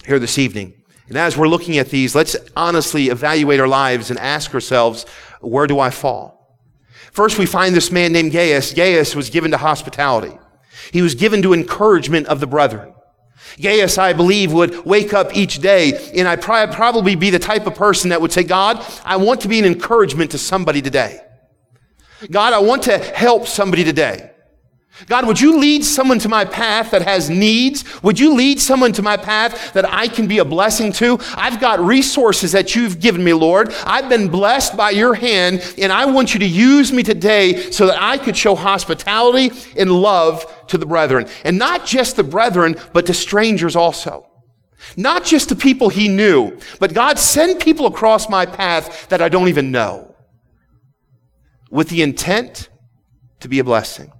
here 0.05 0.19
this 0.19 0.37
evening. 0.37 0.73
And 1.07 1.17
as 1.17 1.37
we're 1.37 1.47
looking 1.47 1.77
at 1.77 1.91
these, 1.91 2.13
let's 2.13 2.35
honestly 2.57 3.07
evaluate 3.07 3.61
our 3.61 3.69
lives 3.69 4.09
and 4.09 4.19
ask 4.19 4.53
ourselves, 4.53 5.05
where 5.39 5.65
do 5.65 5.79
I 5.79 5.91
fall? 5.91 6.34
First, 7.15 7.39
we 7.39 7.45
find 7.45 7.73
this 7.73 7.93
man 7.93 8.11
named 8.11 8.33
Gaius. 8.33 8.73
Gaius 8.73 9.15
was 9.15 9.29
given 9.29 9.51
to 9.51 9.57
hospitality. 9.57 10.37
He 10.91 11.01
was 11.01 11.15
given 11.15 11.41
to 11.43 11.53
encouragement 11.53 12.27
of 12.27 12.41
the 12.41 12.45
brethren. 12.45 12.93
Gaius, 13.57 13.97
I 13.97 14.11
believe, 14.11 14.51
would 14.51 14.85
wake 14.85 15.13
up 15.13 15.33
each 15.33 15.59
day 15.59 16.11
and 16.13 16.27
I'd 16.27 16.41
probably 16.41 17.15
be 17.15 17.29
the 17.29 17.39
type 17.39 17.67
of 17.67 17.75
person 17.75 18.09
that 18.09 18.19
would 18.19 18.33
say, 18.33 18.43
God, 18.43 18.85
I 19.05 19.15
want 19.15 19.39
to 19.41 19.47
be 19.47 19.59
an 19.59 19.65
encouragement 19.65 20.31
to 20.31 20.37
somebody 20.37 20.81
today. 20.81 21.21
God, 22.29 22.51
I 22.51 22.59
want 22.59 22.83
to 22.83 22.97
help 22.97 23.47
somebody 23.47 23.85
today. 23.85 24.31
God, 25.07 25.27
would 25.27 25.41
you 25.41 25.59
lead 25.59 25.83
someone 25.83 26.19
to 26.19 26.29
my 26.29 26.45
path 26.45 26.91
that 26.91 27.01
has 27.01 27.29
needs? 27.29 27.83
Would 28.01 28.17
you 28.17 28.33
lead 28.33 28.61
someone 28.61 28.93
to 28.93 29.01
my 29.01 29.17
path 29.17 29.73
that 29.73 29.85
I 29.85 30.07
can 30.07 30.25
be 30.25 30.37
a 30.37 30.45
blessing 30.45 30.93
to? 30.93 31.19
I've 31.35 31.59
got 31.59 31.81
resources 31.81 32.53
that 32.53 32.75
you've 32.75 33.01
given 33.01 33.21
me, 33.21 33.33
Lord. 33.33 33.73
I've 33.85 34.07
been 34.07 34.29
blessed 34.29 34.77
by 34.77 34.91
your 34.91 35.13
hand, 35.13 35.75
and 35.77 35.91
I 35.91 36.05
want 36.05 36.33
you 36.33 36.39
to 36.39 36.45
use 36.45 36.93
me 36.93 37.03
today 37.03 37.71
so 37.71 37.87
that 37.87 38.01
I 38.01 38.17
could 38.17 38.37
show 38.37 38.55
hospitality 38.55 39.51
and 39.77 39.91
love 39.91 40.65
to 40.67 40.77
the 40.77 40.85
brethren. 40.85 41.27
And 41.43 41.57
not 41.57 41.85
just 41.85 42.15
the 42.15 42.23
brethren, 42.23 42.77
but 42.93 43.05
to 43.07 43.13
strangers 43.13 43.75
also. 43.75 44.25
Not 44.95 45.25
just 45.25 45.49
to 45.49 45.55
people 45.55 45.89
he 45.89 46.07
knew, 46.07 46.57
but 46.79 46.93
God, 46.93 47.19
send 47.19 47.59
people 47.59 47.85
across 47.85 48.29
my 48.29 48.45
path 48.45 49.09
that 49.09 49.21
I 49.21 49.27
don't 49.27 49.49
even 49.49 49.71
know 49.71 50.15
with 51.69 51.89
the 51.89 52.01
intent 52.01 52.69
to 53.41 53.49
be 53.49 53.59
a 53.59 53.63
blessing. 53.63 54.11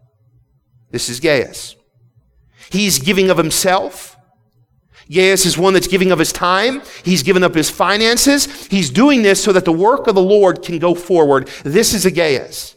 This 0.96 1.10
is 1.10 1.20
Gaius. 1.20 1.76
He's 2.72 3.00
giving 3.00 3.30
of 3.30 3.38
himself. 3.38 4.16
Gaius 5.12 5.46
is 5.46 5.58
one 5.58 5.74
that's 5.74 5.90
giving 5.90 6.10
of 6.14 6.20
his 6.20 6.32
time. 6.32 6.84
He's 7.04 7.22
given 7.22 7.44
up 7.44 7.54
his 7.54 7.70
finances. 7.70 8.68
He's 8.68 8.90
doing 8.90 9.22
this 9.22 9.44
so 9.44 9.52
that 9.52 9.66
the 9.66 9.74
work 9.74 10.08
of 10.08 10.16
the 10.16 10.22
Lord 10.22 10.64
can 10.64 10.80
go 10.80 10.96
forward. 10.96 11.50
This 11.66 11.94
is 11.94 12.06
a 12.06 12.12
Gaius. 12.12 12.75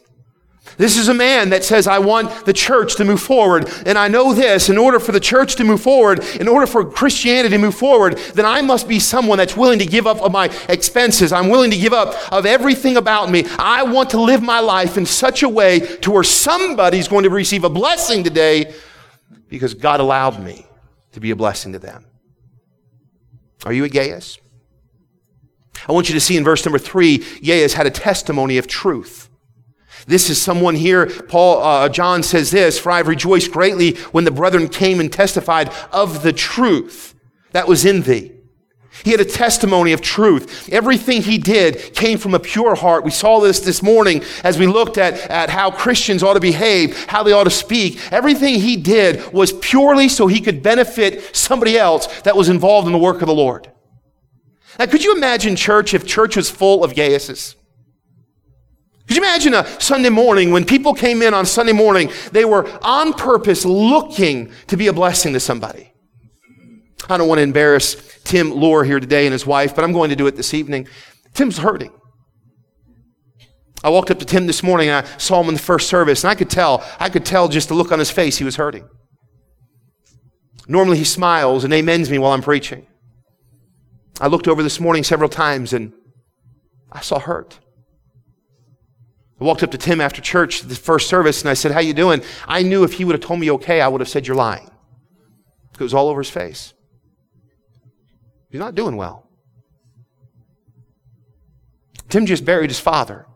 This 0.79 0.95
is 0.95 1.09
a 1.09 1.13
man 1.13 1.49
that 1.49 1.65
says, 1.65 1.87
I 1.87 1.99
want 1.99 2.45
the 2.45 2.53
church 2.53 2.95
to 2.95 3.03
move 3.03 3.21
forward. 3.21 3.69
And 3.85 3.97
I 3.97 4.07
know 4.07 4.33
this, 4.33 4.69
in 4.69 4.77
order 4.77 4.97
for 4.97 5.11
the 5.11 5.19
church 5.19 5.57
to 5.57 5.65
move 5.65 5.81
forward, 5.81 6.23
in 6.39 6.47
order 6.47 6.65
for 6.65 6.89
Christianity 6.89 7.49
to 7.49 7.57
move 7.57 7.75
forward, 7.75 8.17
then 8.33 8.45
I 8.45 8.61
must 8.61 8.87
be 8.87 8.97
someone 8.97 9.39
that's 9.39 9.57
willing 9.57 9.79
to 9.79 9.85
give 9.85 10.07
up 10.07 10.21
of 10.21 10.31
my 10.31 10.45
expenses. 10.69 11.33
I'm 11.33 11.49
willing 11.49 11.69
to 11.71 11.77
give 11.77 11.91
up 11.91 12.15
of 12.31 12.45
everything 12.45 12.95
about 12.95 13.29
me. 13.29 13.43
I 13.57 13.83
want 13.83 14.11
to 14.11 14.21
live 14.21 14.41
my 14.41 14.61
life 14.61 14.97
in 14.97 15.05
such 15.05 15.43
a 15.43 15.49
way 15.49 15.79
to 15.79 16.11
where 16.11 16.23
somebody's 16.23 17.09
going 17.09 17.25
to 17.25 17.29
receive 17.29 17.65
a 17.65 17.69
blessing 17.69 18.23
today 18.23 18.73
because 19.49 19.73
God 19.73 19.99
allowed 19.99 20.41
me 20.41 20.65
to 21.11 21.19
be 21.19 21.31
a 21.31 21.35
blessing 21.35 21.73
to 21.73 21.79
them. 21.79 22.05
Are 23.65 23.73
you 23.73 23.83
a 23.83 23.89
Gaius? 23.89 24.37
I 25.89 25.91
want 25.91 26.07
you 26.07 26.15
to 26.15 26.21
see 26.21 26.37
in 26.37 26.45
verse 26.45 26.65
number 26.65 26.79
three, 26.79 27.17
Gaius 27.43 27.73
had 27.73 27.85
a 27.85 27.91
testimony 27.91 28.57
of 28.57 28.65
truth. 28.65 29.28
This 30.09 30.31
is 30.31 30.41
someone 30.41 30.73
here, 30.73 31.05
Paul, 31.05 31.61
uh, 31.61 31.87
John 31.87 32.23
says 32.23 32.49
this, 32.49 32.79
for 32.79 32.91
I've 32.91 33.07
rejoiced 33.07 33.51
greatly 33.51 33.93
when 34.11 34.23
the 34.23 34.31
brethren 34.31 34.67
came 34.67 34.99
and 34.99 35.13
testified 35.13 35.71
of 35.91 36.23
the 36.23 36.33
truth 36.33 37.13
that 37.51 37.67
was 37.67 37.85
in 37.85 38.01
thee. 38.01 38.31
He 39.03 39.11
had 39.11 39.19
a 39.19 39.25
testimony 39.25 39.93
of 39.93 40.01
truth. 40.01 40.67
Everything 40.71 41.21
he 41.21 41.37
did 41.37 41.93
came 41.93 42.17
from 42.17 42.33
a 42.33 42.39
pure 42.39 42.73
heart. 42.73 43.03
We 43.03 43.11
saw 43.11 43.39
this 43.39 43.59
this 43.59 43.83
morning 43.83 44.23
as 44.43 44.57
we 44.57 44.65
looked 44.65 44.97
at, 44.97 45.13
at 45.29 45.51
how 45.51 45.69
Christians 45.69 46.23
ought 46.23 46.33
to 46.33 46.39
behave, 46.39 47.05
how 47.05 47.21
they 47.21 47.31
ought 47.31 47.43
to 47.43 47.51
speak. 47.51 47.99
Everything 48.11 48.55
he 48.55 48.77
did 48.77 49.31
was 49.31 49.53
purely 49.53 50.09
so 50.09 50.25
he 50.25 50.41
could 50.41 50.63
benefit 50.63 51.35
somebody 51.35 51.77
else 51.77 52.07
that 52.23 52.35
was 52.35 52.49
involved 52.49 52.87
in 52.87 52.93
the 52.93 52.97
work 52.97 53.21
of 53.21 53.27
the 53.27 53.35
Lord. 53.35 53.71
Now, 54.79 54.87
could 54.87 55.03
you 55.03 55.15
imagine 55.15 55.55
church 55.55 55.93
if 55.93 56.07
church 56.07 56.35
was 56.35 56.49
full 56.49 56.83
of 56.83 56.93
Gaiuses? 56.93 57.53
Could 59.09 59.15
you 59.15 59.23
imagine 59.23 59.55
a 59.55 59.65
Sunday 59.81 60.09
morning 60.09 60.51
when 60.51 60.63
people 60.63 60.93
came 60.93 61.23
in 61.23 61.33
on 61.33 61.43
Sunday 61.43 61.71
morning, 61.71 62.11
they 62.31 62.45
were 62.45 62.69
on 62.83 63.13
purpose 63.13 63.65
looking 63.65 64.51
to 64.67 64.77
be 64.77 64.85
a 64.85 64.93
blessing 64.93 65.33
to 65.33 65.39
somebody? 65.39 65.91
I 67.09 67.17
don't 67.17 67.27
want 67.27 67.39
to 67.39 67.43
embarrass 67.43 67.95
Tim 68.23 68.51
Lohr 68.51 68.83
here 68.83 68.99
today 68.99 69.25
and 69.25 69.33
his 69.33 69.47
wife, 69.47 69.73
but 69.73 69.83
I'm 69.83 69.93
going 69.93 70.11
to 70.11 70.15
do 70.15 70.27
it 70.27 70.35
this 70.35 70.53
evening. 70.53 70.87
Tim's 71.33 71.57
hurting. 71.57 71.91
I 73.83 73.89
walked 73.89 74.11
up 74.11 74.19
to 74.19 74.25
Tim 74.25 74.45
this 74.45 74.61
morning 74.61 74.89
and 74.89 75.03
I 75.03 75.17
saw 75.17 75.41
him 75.41 75.47
in 75.47 75.55
the 75.55 75.59
first 75.59 75.89
service, 75.89 76.23
and 76.23 76.29
I 76.29 76.35
could 76.35 76.51
tell, 76.51 76.85
I 76.99 77.09
could 77.09 77.25
tell 77.25 77.47
just 77.47 77.69
the 77.69 77.73
look 77.73 77.91
on 77.91 77.97
his 77.97 78.11
face 78.11 78.37
he 78.37 78.43
was 78.43 78.57
hurting. 78.57 78.87
Normally 80.67 80.99
he 80.99 81.03
smiles 81.03 81.63
and 81.63 81.73
amens 81.73 82.11
me 82.11 82.19
while 82.19 82.33
I'm 82.33 82.43
preaching. 82.43 82.85
I 84.21 84.27
looked 84.27 84.47
over 84.47 84.61
this 84.61 84.79
morning 84.79 85.03
several 85.03 85.29
times 85.29 85.73
and 85.73 85.93
I 86.91 87.01
saw 87.01 87.17
hurt. 87.17 87.57
I 89.39 89.43
walked 89.43 89.63
up 89.63 89.71
to 89.71 89.77
Tim 89.77 90.01
after 90.01 90.21
church, 90.21 90.61
the 90.61 90.75
first 90.75 91.07
service, 91.07 91.41
and 91.41 91.49
I 91.49 91.53
said, 91.53 91.71
How 91.71 91.79
you 91.79 91.93
doing? 91.93 92.21
I 92.47 92.61
knew 92.61 92.83
if 92.83 92.93
he 92.93 93.05
would 93.05 93.13
have 93.13 93.21
told 93.21 93.39
me 93.39 93.49
okay, 93.51 93.79
I 93.79 93.87
would 93.87 94.01
have 94.01 94.09
said, 94.09 94.27
You're 94.27 94.35
lying. 94.35 94.69
It 95.73 95.83
was 95.83 95.93
all 95.93 96.09
over 96.09 96.19
his 96.19 96.29
face. 96.29 96.73
He's 98.49 98.59
not 98.59 98.75
doing 98.75 98.97
well. 98.97 99.29
Tim 102.09 102.25
just 102.25 102.43
buried 102.43 102.69
his 102.69 102.79
father. 102.79 103.27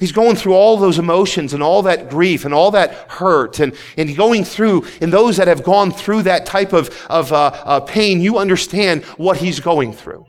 He's 0.00 0.12
going 0.12 0.36
through 0.36 0.54
all 0.54 0.76
those 0.76 0.98
emotions 0.98 1.54
and 1.54 1.62
all 1.62 1.82
that 1.82 2.10
grief 2.10 2.44
and 2.44 2.52
all 2.52 2.72
that 2.72 2.92
hurt 3.12 3.60
and, 3.60 3.74
and 3.96 4.14
going 4.16 4.44
through, 4.44 4.84
and 5.00 5.12
those 5.12 5.36
that 5.36 5.48
have 5.48 5.62
gone 5.62 5.92
through 5.92 6.24
that 6.24 6.44
type 6.44 6.72
of, 6.72 6.90
of 7.08 7.32
uh, 7.32 7.52
uh, 7.64 7.80
pain, 7.80 8.20
you 8.20 8.36
understand 8.36 9.04
what 9.16 9.38
he's 9.38 9.60
going 9.60 9.92
through. 9.92 10.26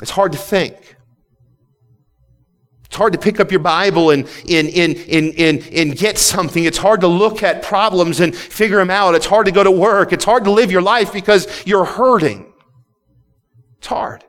It's 0.00 0.10
hard 0.10 0.32
to 0.32 0.38
think. 0.38 0.96
It's 2.86 2.96
hard 2.96 3.12
to 3.12 3.18
pick 3.18 3.38
up 3.38 3.50
your 3.50 3.60
Bible 3.60 4.10
and, 4.10 4.26
and, 4.48 4.68
and, 4.68 4.96
and, 4.96 5.34
and, 5.38 5.68
and 5.72 5.96
get 5.96 6.16
something. 6.16 6.64
It's 6.64 6.78
hard 6.78 7.02
to 7.02 7.08
look 7.08 7.42
at 7.42 7.62
problems 7.62 8.20
and 8.20 8.34
figure 8.34 8.78
them 8.78 8.90
out. 8.90 9.14
It's 9.14 9.26
hard 9.26 9.44
to 9.46 9.52
go 9.52 9.62
to 9.62 9.70
work. 9.70 10.12
It's 10.12 10.24
hard 10.24 10.44
to 10.44 10.50
live 10.50 10.72
your 10.72 10.80
life 10.80 11.12
because 11.12 11.66
you're 11.66 11.84
hurting. 11.84 12.50
It's 13.76 13.86
hard. 13.86 14.24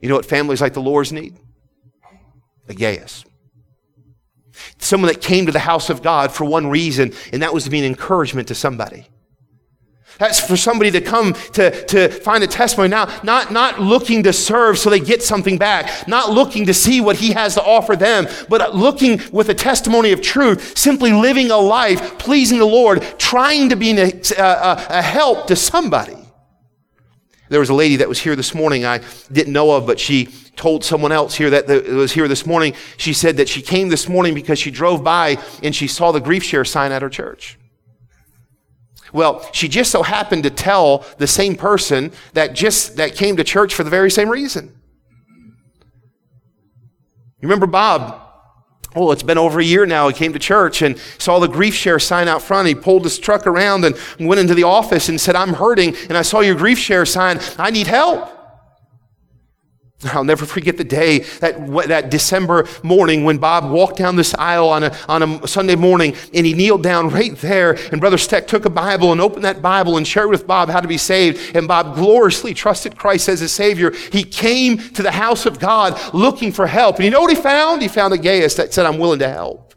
You 0.00 0.08
know 0.08 0.16
what 0.16 0.26
families 0.26 0.60
like 0.60 0.74
the 0.74 0.82
Lohr's 0.82 1.12
need? 1.12 1.38
A 2.68 2.74
Gaius. 2.74 3.24
Someone 4.78 5.08
that 5.08 5.22
came 5.22 5.46
to 5.46 5.52
the 5.52 5.60
house 5.60 5.88
of 5.88 6.02
God 6.02 6.30
for 6.30 6.44
one 6.44 6.66
reason, 6.66 7.12
and 7.32 7.42
that 7.42 7.54
was 7.54 7.64
to 7.64 7.70
be 7.70 7.78
an 7.78 7.84
encouragement 7.84 8.48
to 8.48 8.54
somebody. 8.54 9.08
That's 10.18 10.40
for 10.40 10.56
somebody 10.56 10.90
to 10.92 11.00
come 11.00 11.32
to, 11.54 11.84
to 11.86 12.08
find 12.08 12.44
a 12.44 12.46
testimony 12.46 12.88
now, 12.88 13.08
not, 13.22 13.52
not 13.52 13.80
looking 13.80 14.22
to 14.24 14.32
serve 14.32 14.78
so 14.78 14.90
they 14.90 15.00
get 15.00 15.22
something 15.22 15.58
back, 15.58 16.06
not 16.06 16.30
looking 16.30 16.66
to 16.66 16.74
see 16.74 17.00
what 17.00 17.16
he 17.16 17.32
has 17.32 17.54
to 17.54 17.62
offer 17.62 17.96
them, 17.96 18.26
but 18.48 18.74
looking 18.74 19.20
with 19.32 19.48
a 19.48 19.54
testimony 19.54 20.12
of 20.12 20.20
truth, 20.20 20.76
simply 20.76 21.12
living 21.12 21.50
a 21.50 21.56
life 21.56 22.18
pleasing 22.18 22.58
the 22.58 22.66
Lord, 22.66 23.02
trying 23.18 23.68
to 23.70 23.76
be 23.76 23.92
a, 23.92 24.04
a, 24.04 24.20
uh, 24.38 24.42
uh, 24.42 24.86
a 24.90 25.02
help 25.02 25.46
to 25.48 25.56
somebody. 25.56 26.16
There 27.48 27.60
was 27.60 27.68
a 27.68 27.74
lady 27.74 27.96
that 27.96 28.08
was 28.08 28.18
here 28.18 28.34
this 28.34 28.54
morning 28.54 28.86
I 28.86 29.00
didn't 29.30 29.52
know 29.52 29.72
of, 29.72 29.86
but 29.86 30.00
she 30.00 30.26
told 30.56 30.84
someone 30.84 31.12
else 31.12 31.34
here 31.34 31.50
that 31.50 31.66
was 31.68 32.12
here 32.12 32.28
this 32.28 32.46
morning. 32.46 32.74
She 32.96 33.12
said 33.12 33.36
that 33.36 33.48
she 33.48 33.60
came 33.60 33.88
this 33.88 34.08
morning 34.08 34.34
because 34.34 34.58
she 34.58 34.70
drove 34.70 35.04
by 35.04 35.36
and 35.62 35.74
she 35.74 35.86
saw 35.86 36.12
the 36.12 36.20
grief 36.20 36.42
share 36.42 36.64
sign 36.64 36.92
at 36.92 37.02
her 37.02 37.10
church. 37.10 37.58
Well, 39.12 39.46
she 39.52 39.68
just 39.68 39.90
so 39.90 40.02
happened 40.02 40.44
to 40.44 40.50
tell 40.50 41.04
the 41.18 41.26
same 41.26 41.56
person 41.56 42.12
that 42.32 42.54
just 42.54 42.96
that 42.96 43.14
came 43.14 43.36
to 43.36 43.44
church 43.44 43.74
for 43.74 43.84
the 43.84 43.90
very 43.90 44.10
same 44.10 44.28
reason. 44.28 44.74
You 47.40 47.48
remember 47.48 47.66
Bob? 47.66 48.20
Oh, 48.94 49.10
it's 49.10 49.22
been 49.22 49.38
over 49.38 49.58
a 49.58 49.64
year 49.64 49.86
now. 49.86 50.08
He 50.08 50.14
came 50.14 50.32
to 50.32 50.38
church 50.38 50.82
and 50.82 50.98
saw 51.18 51.38
the 51.38 51.48
grief 51.48 51.74
share 51.74 51.98
sign 51.98 52.28
out 52.28 52.42
front. 52.42 52.68
He 52.68 52.74
pulled 52.74 53.04
his 53.04 53.18
truck 53.18 53.46
around 53.46 53.84
and 53.84 53.96
went 54.20 54.38
into 54.38 54.54
the 54.54 54.64
office 54.64 55.08
and 55.08 55.20
said, 55.20 55.34
I'm 55.34 55.54
hurting 55.54 55.96
and 56.08 56.16
I 56.16 56.22
saw 56.22 56.40
your 56.40 56.54
grief 56.54 56.78
share 56.78 57.06
sign. 57.06 57.40
I 57.58 57.70
need 57.70 57.86
help. 57.86 58.41
I'll 60.04 60.24
never 60.24 60.46
forget 60.46 60.76
the 60.76 60.84
day, 60.84 61.20
that, 61.40 61.66
that 61.88 62.10
December 62.10 62.66
morning 62.82 63.24
when 63.24 63.38
Bob 63.38 63.70
walked 63.70 63.98
down 63.98 64.16
this 64.16 64.34
aisle 64.34 64.68
on 64.68 64.84
a, 64.84 64.96
on 65.08 65.22
a 65.22 65.46
Sunday 65.46 65.76
morning 65.76 66.14
and 66.34 66.44
he 66.44 66.54
kneeled 66.54 66.82
down 66.82 67.08
right 67.08 67.36
there. 67.36 67.78
And 67.92 68.00
Brother 68.00 68.18
Steck 68.18 68.46
took 68.46 68.64
a 68.64 68.70
Bible 68.70 69.12
and 69.12 69.20
opened 69.20 69.44
that 69.44 69.62
Bible 69.62 69.96
and 69.96 70.06
shared 70.06 70.30
with 70.30 70.46
Bob 70.46 70.70
how 70.70 70.80
to 70.80 70.88
be 70.88 70.98
saved. 70.98 71.56
And 71.56 71.68
Bob 71.68 71.94
gloriously 71.94 72.54
trusted 72.54 72.96
Christ 72.96 73.28
as 73.28 73.40
his 73.40 73.52
Savior. 73.52 73.90
He 73.90 74.24
came 74.24 74.78
to 74.78 75.02
the 75.02 75.12
house 75.12 75.46
of 75.46 75.58
God 75.58 75.98
looking 76.12 76.52
for 76.52 76.66
help. 76.66 76.96
And 76.96 77.04
you 77.04 77.10
know 77.10 77.20
what 77.20 77.30
he 77.30 77.40
found? 77.40 77.82
He 77.82 77.88
found 77.88 78.12
a 78.12 78.18
Gaius 78.18 78.54
that 78.56 78.72
said, 78.74 78.86
I'm 78.86 78.98
willing 78.98 79.20
to 79.20 79.28
help. 79.28 79.74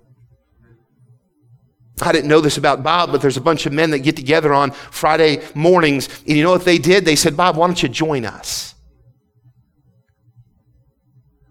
I 2.02 2.12
didn't 2.12 2.28
know 2.28 2.42
this 2.42 2.58
about 2.58 2.84
Bob, 2.84 3.12
but 3.12 3.22
there's 3.22 3.38
a 3.38 3.42
bunch 3.42 3.66
of 3.66 3.72
men 3.72 3.92
that 3.92 4.00
get 4.00 4.18
together 4.18 4.54
on 4.54 4.72
Friday 4.72 5.42
mornings. 5.54 6.10
And 6.28 6.36
you 6.36 6.44
know 6.44 6.52
what 6.52 6.66
they 6.66 6.78
did? 6.78 7.06
They 7.06 7.16
said, 7.16 7.38
Bob, 7.38 7.56
why 7.56 7.68
don't 7.68 7.82
you 7.82 7.88
join 7.88 8.26
us? 8.26 8.75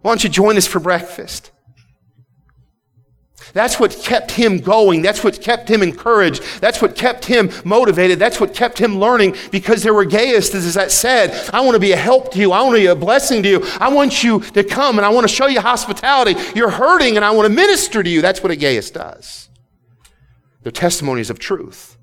Why 0.05 0.11
don't 0.11 0.23
you 0.23 0.29
join 0.29 0.59
us 0.59 0.67
for 0.67 0.81
breakfast? 0.81 1.51
That's 3.55 3.81
what 3.81 3.99
kept 4.03 4.33
him 4.33 4.59
going. 4.59 5.01
That's 5.01 5.25
what 5.25 5.41
kept 5.41 5.67
him 5.67 5.83
encouraged. 5.83 6.43
That's 6.61 6.83
what 6.83 6.95
kept 6.95 7.25
him 7.25 7.51
motivated. 7.65 8.19
That's 8.19 8.39
what 8.39 8.53
kept 8.53 8.77
him 8.77 8.99
learning 8.99 9.35
because 9.51 9.83
there 9.83 9.95
were 9.95 10.05
Gaiuses 10.05 10.75
that 10.75 10.93
said, 10.93 11.49
I 11.55 11.63
want 11.63 11.73
to 11.75 11.81
be 11.81 11.93
a 11.93 11.97
help 11.97 12.33
to 12.33 12.39
you. 12.39 12.53
I 12.53 12.61
want 12.61 12.75
to 12.75 12.83
be 12.83 12.87
a 12.87 12.95
blessing 12.95 13.43
to 13.45 13.49
you. 13.49 13.67
I 13.81 13.89
want 13.89 14.23
you 14.23 14.41
to 14.41 14.63
come 14.63 14.99
and 14.99 15.07
I 15.07 15.09
want 15.09 15.27
to 15.27 15.35
show 15.35 15.47
you 15.47 15.63
hospitality. 15.63 16.39
You're 16.55 16.69
hurting 16.69 17.17
and 17.17 17.25
I 17.25 17.31
want 17.31 17.49
to 17.49 17.55
minister 17.55 18.03
to 18.03 18.11
you. 18.11 18.21
That's 18.21 18.43
what 18.43 18.53
a 18.53 18.57
Gaius 18.57 18.91
does. 18.91 19.49
They're 20.65 20.71
testimonies 20.71 21.31
of 21.31 21.39
truth. 21.39 21.97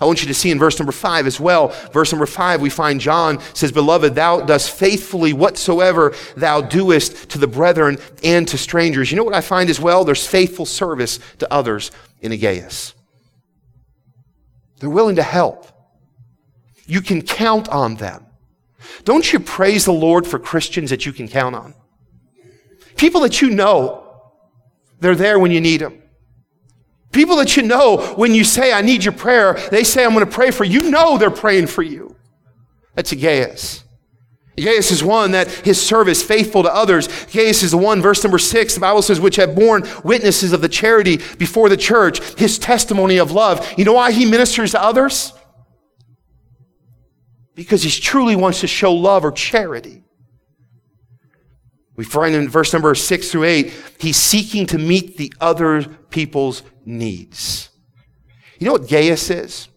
I 0.00 0.04
want 0.04 0.20
you 0.20 0.28
to 0.28 0.34
see 0.34 0.50
in 0.50 0.58
verse 0.58 0.78
number 0.78 0.92
five 0.92 1.26
as 1.26 1.40
well. 1.40 1.68
Verse 1.92 2.12
number 2.12 2.26
five, 2.26 2.60
we 2.60 2.70
find 2.70 3.00
John 3.00 3.40
says, 3.54 3.72
Beloved, 3.72 4.14
thou 4.14 4.40
dost 4.40 4.70
faithfully 4.70 5.32
whatsoever 5.32 6.14
thou 6.36 6.60
doest 6.60 7.30
to 7.30 7.38
the 7.38 7.46
brethren 7.46 7.98
and 8.22 8.46
to 8.48 8.58
strangers. 8.58 9.10
You 9.10 9.16
know 9.16 9.24
what 9.24 9.34
I 9.34 9.40
find 9.40 9.70
as 9.70 9.80
well? 9.80 10.04
There's 10.04 10.26
faithful 10.26 10.66
service 10.66 11.18
to 11.38 11.52
others 11.52 11.90
in 12.20 12.38
Gaius. 12.38 12.94
They're 14.80 14.90
willing 14.90 15.16
to 15.16 15.22
help. 15.22 15.66
You 16.86 17.00
can 17.00 17.22
count 17.22 17.68
on 17.68 17.96
them. 17.96 18.26
Don't 19.04 19.32
you 19.32 19.40
praise 19.40 19.84
the 19.84 19.92
Lord 19.92 20.26
for 20.26 20.38
Christians 20.38 20.90
that 20.90 21.06
you 21.06 21.12
can 21.12 21.28
count 21.28 21.54
on? 21.54 21.74
People 22.96 23.22
that 23.22 23.40
you 23.40 23.50
know, 23.50 24.32
they're 24.98 25.14
there 25.14 25.38
when 25.38 25.50
you 25.50 25.60
need 25.60 25.80
them. 25.80 26.02
People 27.12 27.36
that 27.36 27.56
you 27.56 27.62
know, 27.64 28.14
when 28.16 28.34
you 28.34 28.44
say, 28.44 28.72
I 28.72 28.82
need 28.82 29.04
your 29.04 29.12
prayer, 29.12 29.54
they 29.70 29.82
say, 29.82 30.04
I'm 30.04 30.12
going 30.14 30.24
to 30.24 30.30
pray 30.30 30.50
for 30.50 30.64
you. 30.64 30.82
You 30.82 30.90
know 30.90 31.18
they're 31.18 31.30
praying 31.30 31.66
for 31.66 31.82
you. 31.82 32.14
That's 32.94 33.12
Gaius. 33.12 33.84
Gaius 34.56 34.90
is 34.90 35.02
one 35.02 35.32
that 35.32 35.50
his 35.50 35.80
service 35.80 36.22
faithful 36.22 36.62
to 36.62 36.74
others. 36.74 37.08
Gaius 37.26 37.62
is 37.62 37.70
the 37.70 37.78
one, 37.78 38.02
verse 38.02 38.22
number 38.22 38.38
six, 38.38 38.74
the 38.74 38.80
Bible 38.80 39.02
says, 39.02 39.20
which 39.20 39.36
have 39.36 39.54
borne 39.54 39.84
witnesses 40.04 40.52
of 40.52 40.60
the 40.60 40.68
charity 40.68 41.18
before 41.38 41.68
the 41.68 41.76
church, 41.76 42.20
his 42.38 42.58
testimony 42.58 43.18
of 43.18 43.32
love. 43.32 43.66
You 43.76 43.84
know 43.84 43.94
why 43.94 44.12
he 44.12 44.26
ministers 44.26 44.72
to 44.72 44.82
others? 44.82 45.32
Because 47.54 47.82
he 47.82 47.90
truly 47.90 48.36
wants 48.36 48.60
to 48.60 48.66
show 48.66 48.92
love 48.92 49.24
or 49.24 49.32
charity. 49.32 50.04
We 52.00 52.06
find 52.06 52.34
in 52.34 52.48
verse 52.48 52.72
number 52.72 52.94
six 52.94 53.30
through 53.30 53.44
eight, 53.44 53.74
he's 53.98 54.16
seeking 54.16 54.64
to 54.68 54.78
meet 54.78 55.18
the 55.18 55.34
other 55.38 55.82
people's 55.84 56.62
needs. 56.86 57.68
You 58.58 58.64
know 58.64 58.72
what 58.72 58.88
Gaius 58.88 59.28
is? 59.28 59.68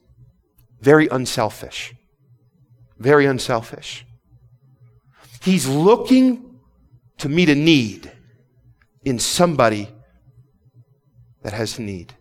Very 0.80 1.10
unselfish. 1.10 1.94
Very 2.98 3.26
unselfish. 3.26 4.06
He's 5.42 5.68
looking 5.68 6.62
to 7.18 7.28
meet 7.28 7.50
a 7.50 7.56
need 7.56 8.10
in 9.04 9.20
somebody 9.20 9.90
that 11.42 11.52
has 11.52 11.78
a 11.78 11.82
need. 11.82 12.14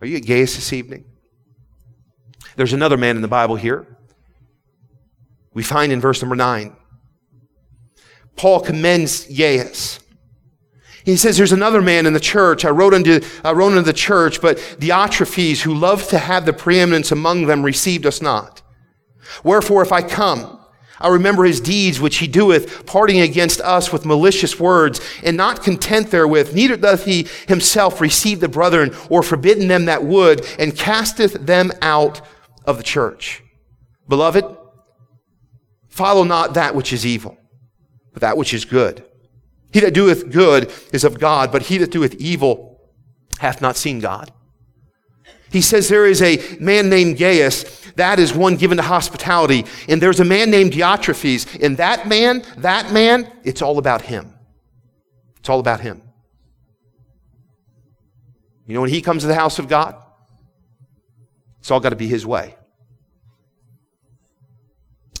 Are 0.00 0.06
you 0.06 0.16
a 0.16 0.20
Gaius 0.20 0.54
this 0.54 0.72
evening? 0.72 1.04
There's 2.56 2.72
another 2.72 2.96
man 2.96 3.16
in 3.16 3.22
the 3.22 3.28
Bible 3.28 3.56
here. 3.56 3.98
We 5.52 5.62
find 5.62 5.92
in 5.92 6.00
verse 6.00 6.22
number 6.22 6.36
nine. 6.36 6.74
Paul 8.36 8.60
commends 8.60 9.26
Gaius. 9.26 10.00
He 11.04 11.16
says, 11.16 11.36
There's 11.36 11.52
another 11.52 11.82
man 11.82 12.06
in 12.06 12.12
the 12.12 12.20
church. 12.20 12.64
I 12.64 12.70
wrote 12.70 12.94
unto, 12.94 13.20
I 13.44 13.52
wrote 13.52 13.72
unto 13.72 13.82
the 13.82 13.92
church, 13.92 14.40
but 14.40 14.58
Diotrephes, 14.78 15.62
who 15.62 15.74
loved 15.74 16.10
to 16.10 16.18
have 16.18 16.46
the 16.46 16.52
preeminence 16.52 17.10
among 17.12 17.46
them, 17.46 17.62
received 17.62 18.06
us 18.06 18.22
not. 18.22 18.62
Wherefore, 19.42 19.82
if 19.82 19.92
I 19.92 20.02
come, 20.02 20.60
I 21.00 21.08
remember 21.08 21.44
his 21.44 21.60
deeds 21.60 22.00
which 22.00 22.18
he 22.18 22.28
doeth, 22.28 22.86
parting 22.86 23.20
against 23.20 23.60
us 23.60 23.92
with 23.92 24.06
malicious 24.06 24.60
words, 24.60 25.00
and 25.24 25.36
not 25.36 25.64
content 25.64 26.10
therewith, 26.10 26.54
neither 26.54 26.76
doth 26.76 27.04
he 27.04 27.26
himself 27.48 28.00
receive 28.00 28.38
the 28.38 28.48
brethren, 28.48 28.94
or 29.10 29.22
forbidden 29.22 29.66
them 29.66 29.86
that 29.86 30.04
would, 30.04 30.46
and 30.60 30.76
casteth 30.76 31.32
them 31.46 31.72
out 31.82 32.20
of 32.64 32.76
the 32.76 32.84
church. 32.84 33.42
Beloved, 34.08 34.44
follow 35.88 36.22
not 36.22 36.54
that 36.54 36.76
which 36.76 36.92
is 36.92 37.04
evil 37.04 37.36
but 38.12 38.20
that 38.20 38.36
which 38.36 38.54
is 38.54 38.64
good. 38.64 39.04
He 39.72 39.80
that 39.80 39.94
doeth 39.94 40.30
good 40.30 40.72
is 40.92 41.04
of 41.04 41.18
God, 41.18 41.50
but 41.50 41.62
he 41.62 41.78
that 41.78 41.90
doeth 41.90 42.14
evil 42.16 42.80
hath 43.38 43.60
not 43.60 43.76
seen 43.76 44.00
God. 44.00 44.32
He 45.50 45.60
says 45.60 45.88
there 45.88 46.06
is 46.06 46.22
a 46.22 46.56
man 46.60 46.88
named 46.88 47.18
Gaius, 47.18 47.90
that 47.96 48.18
is 48.18 48.32
one 48.32 48.56
given 48.56 48.78
to 48.78 48.82
hospitality, 48.82 49.66
and 49.88 50.00
there's 50.00 50.20
a 50.20 50.24
man 50.24 50.50
named 50.50 50.72
Diotrephes, 50.72 51.62
and 51.62 51.76
that 51.76 52.08
man, 52.08 52.42
that 52.58 52.90
man, 52.92 53.30
it's 53.44 53.60
all 53.60 53.78
about 53.78 54.02
him. 54.02 54.32
It's 55.38 55.48
all 55.48 55.60
about 55.60 55.80
him. 55.80 56.02
You 58.66 58.74
know, 58.74 58.80
when 58.80 58.90
he 58.90 59.02
comes 59.02 59.22
to 59.22 59.28
the 59.28 59.34
house 59.34 59.58
of 59.58 59.68
God, 59.68 59.96
it's 61.60 61.70
all 61.70 61.80
got 61.80 61.90
to 61.90 61.96
be 61.96 62.08
his 62.08 62.24
way. 62.24 62.56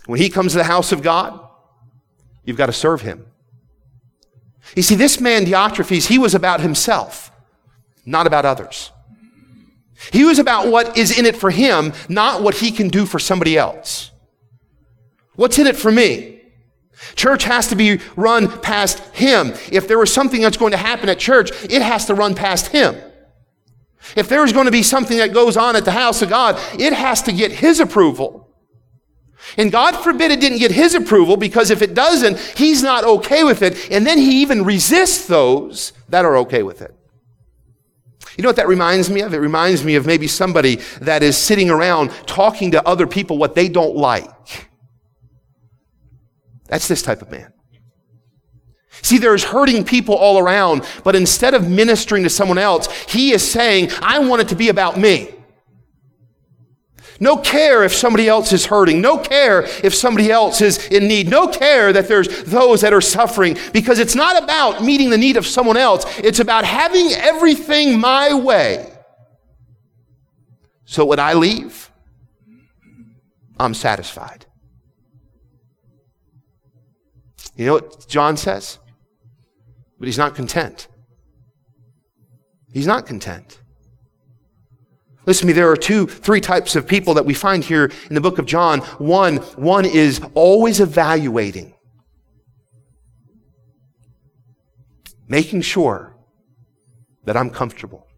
When 0.06 0.18
he 0.18 0.28
comes 0.28 0.52
to 0.52 0.58
the 0.58 0.64
house 0.64 0.92
of 0.92 1.02
God, 1.02 1.41
You've 2.44 2.56
got 2.56 2.66
to 2.66 2.72
serve 2.72 3.02
him. 3.02 3.26
You 4.74 4.82
see, 4.82 4.94
this 4.94 5.20
man, 5.20 5.44
Diotrephes, 5.44 6.06
he 6.06 6.18
was 6.18 6.34
about 6.34 6.60
himself, 6.60 7.30
not 8.04 8.26
about 8.26 8.44
others. 8.44 8.90
He 10.12 10.24
was 10.24 10.38
about 10.38 10.68
what 10.68 10.96
is 10.96 11.16
in 11.16 11.26
it 11.26 11.36
for 11.36 11.50
him, 11.50 11.92
not 12.08 12.42
what 12.42 12.56
he 12.56 12.72
can 12.72 12.88
do 12.88 13.06
for 13.06 13.18
somebody 13.18 13.56
else. 13.56 14.10
What's 15.34 15.58
in 15.58 15.66
it 15.66 15.76
for 15.76 15.92
me? 15.92 16.40
Church 17.14 17.44
has 17.44 17.68
to 17.68 17.76
be 17.76 18.00
run 18.16 18.60
past 18.60 18.98
him. 19.14 19.52
If 19.70 19.88
there 19.88 19.98
was 19.98 20.12
something 20.12 20.40
that's 20.40 20.56
going 20.56 20.72
to 20.72 20.76
happen 20.76 21.08
at 21.08 21.18
church, 21.18 21.50
it 21.64 21.82
has 21.82 22.06
to 22.06 22.14
run 22.14 22.34
past 22.34 22.68
him. 22.68 22.96
If 24.16 24.28
there's 24.28 24.52
going 24.52 24.66
to 24.66 24.72
be 24.72 24.82
something 24.82 25.18
that 25.18 25.32
goes 25.32 25.56
on 25.56 25.76
at 25.76 25.84
the 25.84 25.92
house 25.92 26.22
of 26.22 26.28
God, 26.28 26.60
it 26.78 26.92
has 26.92 27.22
to 27.22 27.32
get 27.32 27.52
his 27.52 27.80
approval. 27.80 28.41
And 29.56 29.70
God 29.72 29.96
forbid 29.96 30.30
it 30.30 30.40
didn't 30.40 30.58
get 30.58 30.70
his 30.70 30.94
approval 30.94 31.36
because 31.36 31.70
if 31.70 31.82
it 31.82 31.94
doesn't, 31.94 32.38
he's 32.56 32.82
not 32.82 33.04
okay 33.04 33.44
with 33.44 33.62
it. 33.62 33.90
And 33.90 34.06
then 34.06 34.18
he 34.18 34.42
even 34.42 34.64
resists 34.64 35.26
those 35.26 35.92
that 36.08 36.24
are 36.24 36.36
okay 36.38 36.62
with 36.62 36.82
it. 36.82 36.94
You 38.36 38.42
know 38.42 38.48
what 38.48 38.56
that 38.56 38.68
reminds 38.68 39.10
me 39.10 39.20
of? 39.20 39.34
It 39.34 39.38
reminds 39.38 39.84
me 39.84 39.94
of 39.96 40.06
maybe 40.06 40.26
somebody 40.26 40.76
that 41.00 41.22
is 41.22 41.36
sitting 41.36 41.70
around 41.70 42.10
talking 42.26 42.70
to 42.70 42.86
other 42.86 43.06
people 43.06 43.36
what 43.36 43.54
they 43.54 43.68
don't 43.68 43.96
like. 43.96 44.70
That's 46.68 46.88
this 46.88 47.02
type 47.02 47.20
of 47.20 47.30
man. 47.30 47.52
See, 49.02 49.18
there's 49.18 49.44
hurting 49.44 49.84
people 49.84 50.14
all 50.14 50.38
around, 50.38 50.86
but 51.04 51.16
instead 51.16 51.54
of 51.54 51.68
ministering 51.68 52.22
to 52.22 52.30
someone 52.30 52.58
else, 52.58 52.90
he 53.02 53.32
is 53.32 53.48
saying, 53.48 53.90
I 54.00 54.20
want 54.20 54.42
it 54.42 54.48
to 54.48 54.54
be 54.54 54.68
about 54.68 54.98
me. 54.98 55.34
No 57.22 57.36
care 57.36 57.84
if 57.84 57.94
somebody 57.94 58.28
else 58.28 58.52
is 58.52 58.66
hurting. 58.66 59.00
No 59.00 59.16
care 59.16 59.62
if 59.84 59.94
somebody 59.94 60.32
else 60.32 60.60
is 60.60 60.88
in 60.88 61.06
need. 61.06 61.28
No 61.28 61.46
care 61.46 61.92
that 61.92 62.08
there's 62.08 62.42
those 62.42 62.80
that 62.80 62.92
are 62.92 63.00
suffering 63.00 63.56
because 63.72 64.00
it's 64.00 64.16
not 64.16 64.42
about 64.42 64.82
meeting 64.82 65.08
the 65.08 65.16
need 65.16 65.36
of 65.36 65.46
someone 65.46 65.76
else. 65.76 66.04
It's 66.18 66.40
about 66.40 66.64
having 66.64 67.12
everything 67.12 68.00
my 68.00 68.34
way. 68.34 68.92
So 70.84 71.04
when 71.04 71.20
I 71.20 71.34
leave, 71.34 71.92
I'm 73.56 73.74
satisfied. 73.74 74.46
You 77.54 77.66
know 77.66 77.74
what 77.74 78.08
John 78.08 78.36
says? 78.36 78.80
But 80.00 80.06
he's 80.06 80.18
not 80.18 80.34
content. 80.34 80.88
He's 82.72 82.88
not 82.88 83.06
content. 83.06 83.61
Listen 85.24 85.42
to 85.42 85.46
me, 85.46 85.52
there 85.52 85.70
are 85.70 85.76
two, 85.76 86.06
three 86.06 86.40
types 86.40 86.74
of 86.74 86.86
people 86.86 87.14
that 87.14 87.24
we 87.24 87.34
find 87.34 87.62
here 87.62 87.92
in 88.08 88.14
the 88.14 88.20
book 88.20 88.38
of 88.38 88.46
John. 88.46 88.80
One, 88.98 89.36
one 89.56 89.84
is 89.84 90.20
always 90.34 90.80
evaluating, 90.80 91.74
making 95.28 95.60
sure 95.60 96.16
that 97.24 97.36
I'm 97.36 97.50
comfortable. 97.50 98.08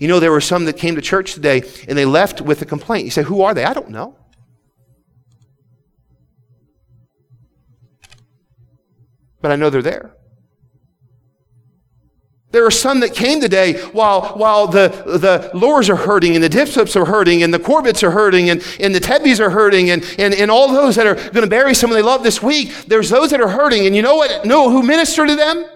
You 0.00 0.08
know, 0.08 0.18
there 0.18 0.32
were 0.32 0.40
some 0.40 0.64
that 0.64 0.76
came 0.76 0.96
to 0.96 1.00
church 1.00 1.34
today 1.34 1.62
and 1.88 1.96
they 1.96 2.04
left 2.04 2.40
with 2.40 2.60
a 2.62 2.66
complaint. 2.66 3.04
You 3.04 3.12
say, 3.12 3.22
Who 3.22 3.42
are 3.42 3.54
they? 3.54 3.64
I 3.64 3.72
don't 3.72 3.90
know. 3.90 4.18
But 9.40 9.52
I 9.52 9.56
know 9.56 9.70
they're 9.70 9.80
there. 9.80 10.15
There 12.56 12.64
are 12.64 12.70
some 12.70 13.00
that 13.00 13.12
came 13.12 13.38
today 13.38 13.74
while, 13.88 14.28
while 14.28 14.66
the, 14.66 14.88
the 14.88 15.50
Lohrs 15.52 15.90
are 15.90 15.96
hurting 15.96 16.36
and 16.36 16.42
the 16.42 16.48
dipsips 16.48 16.96
are 16.96 17.04
hurting 17.04 17.42
and 17.42 17.52
the 17.52 17.58
Corbett's 17.58 18.02
are 18.02 18.10
hurting 18.10 18.48
and, 18.48 18.64
and 18.80 18.94
the 18.94 18.98
Tebbies 18.98 19.40
are 19.40 19.50
hurting 19.50 19.90
and, 19.90 20.02
and, 20.18 20.32
and 20.32 20.50
all 20.50 20.72
those 20.72 20.96
that 20.96 21.06
are 21.06 21.16
going 21.16 21.42
to 21.42 21.48
bury 21.48 21.74
someone 21.74 21.98
they 21.98 22.02
love 22.02 22.22
this 22.22 22.42
week. 22.42 22.74
There's 22.86 23.10
those 23.10 23.28
that 23.32 23.42
are 23.42 23.48
hurting. 23.48 23.84
And 23.84 23.94
you 23.94 24.00
know 24.00 24.16
what? 24.16 24.46
Know 24.46 24.70
who 24.70 24.82
ministered 24.82 25.28
to 25.28 25.36
them? 25.36 25.66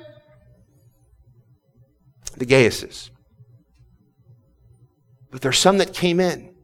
The 2.38 2.46
Gaiuses. 2.46 3.10
But 5.30 5.42
there's 5.42 5.58
some 5.58 5.76
that 5.76 5.92
came 5.92 6.18
in. 6.18 6.54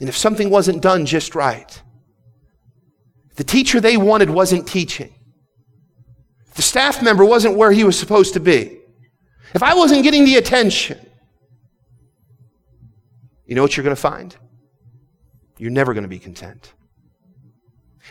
And 0.00 0.08
if 0.08 0.16
something 0.16 0.50
wasn't 0.50 0.82
done 0.82 1.06
just 1.06 1.36
right, 1.36 1.80
the 3.36 3.44
teacher 3.44 3.80
they 3.80 3.96
wanted 3.96 4.30
wasn't 4.30 4.66
teaching 4.66 5.14
the 6.60 6.64
staff 6.64 7.02
member 7.02 7.24
wasn't 7.24 7.56
where 7.56 7.72
he 7.72 7.84
was 7.84 7.98
supposed 7.98 8.34
to 8.34 8.38
be, 8.38 8.80
if 9.54 9.62
I 9.62 9.72
wasn't 9.72 10.02
getting 10.02 10.26
the 10.26 10.36
attention, 10.36 10.98
you 13.46 13.54
know 13.54 13.62
what 13.62 13.78
you're 13.78 13.84
going 13.84 13.96
to 13.96 14.02
find? 14.02 14.36
You're 15.56 15.70
never 15.70 15.94
going 15.94 16.02
to 16.02 16.08
be 16.08 16.18
content. 16.18 16.74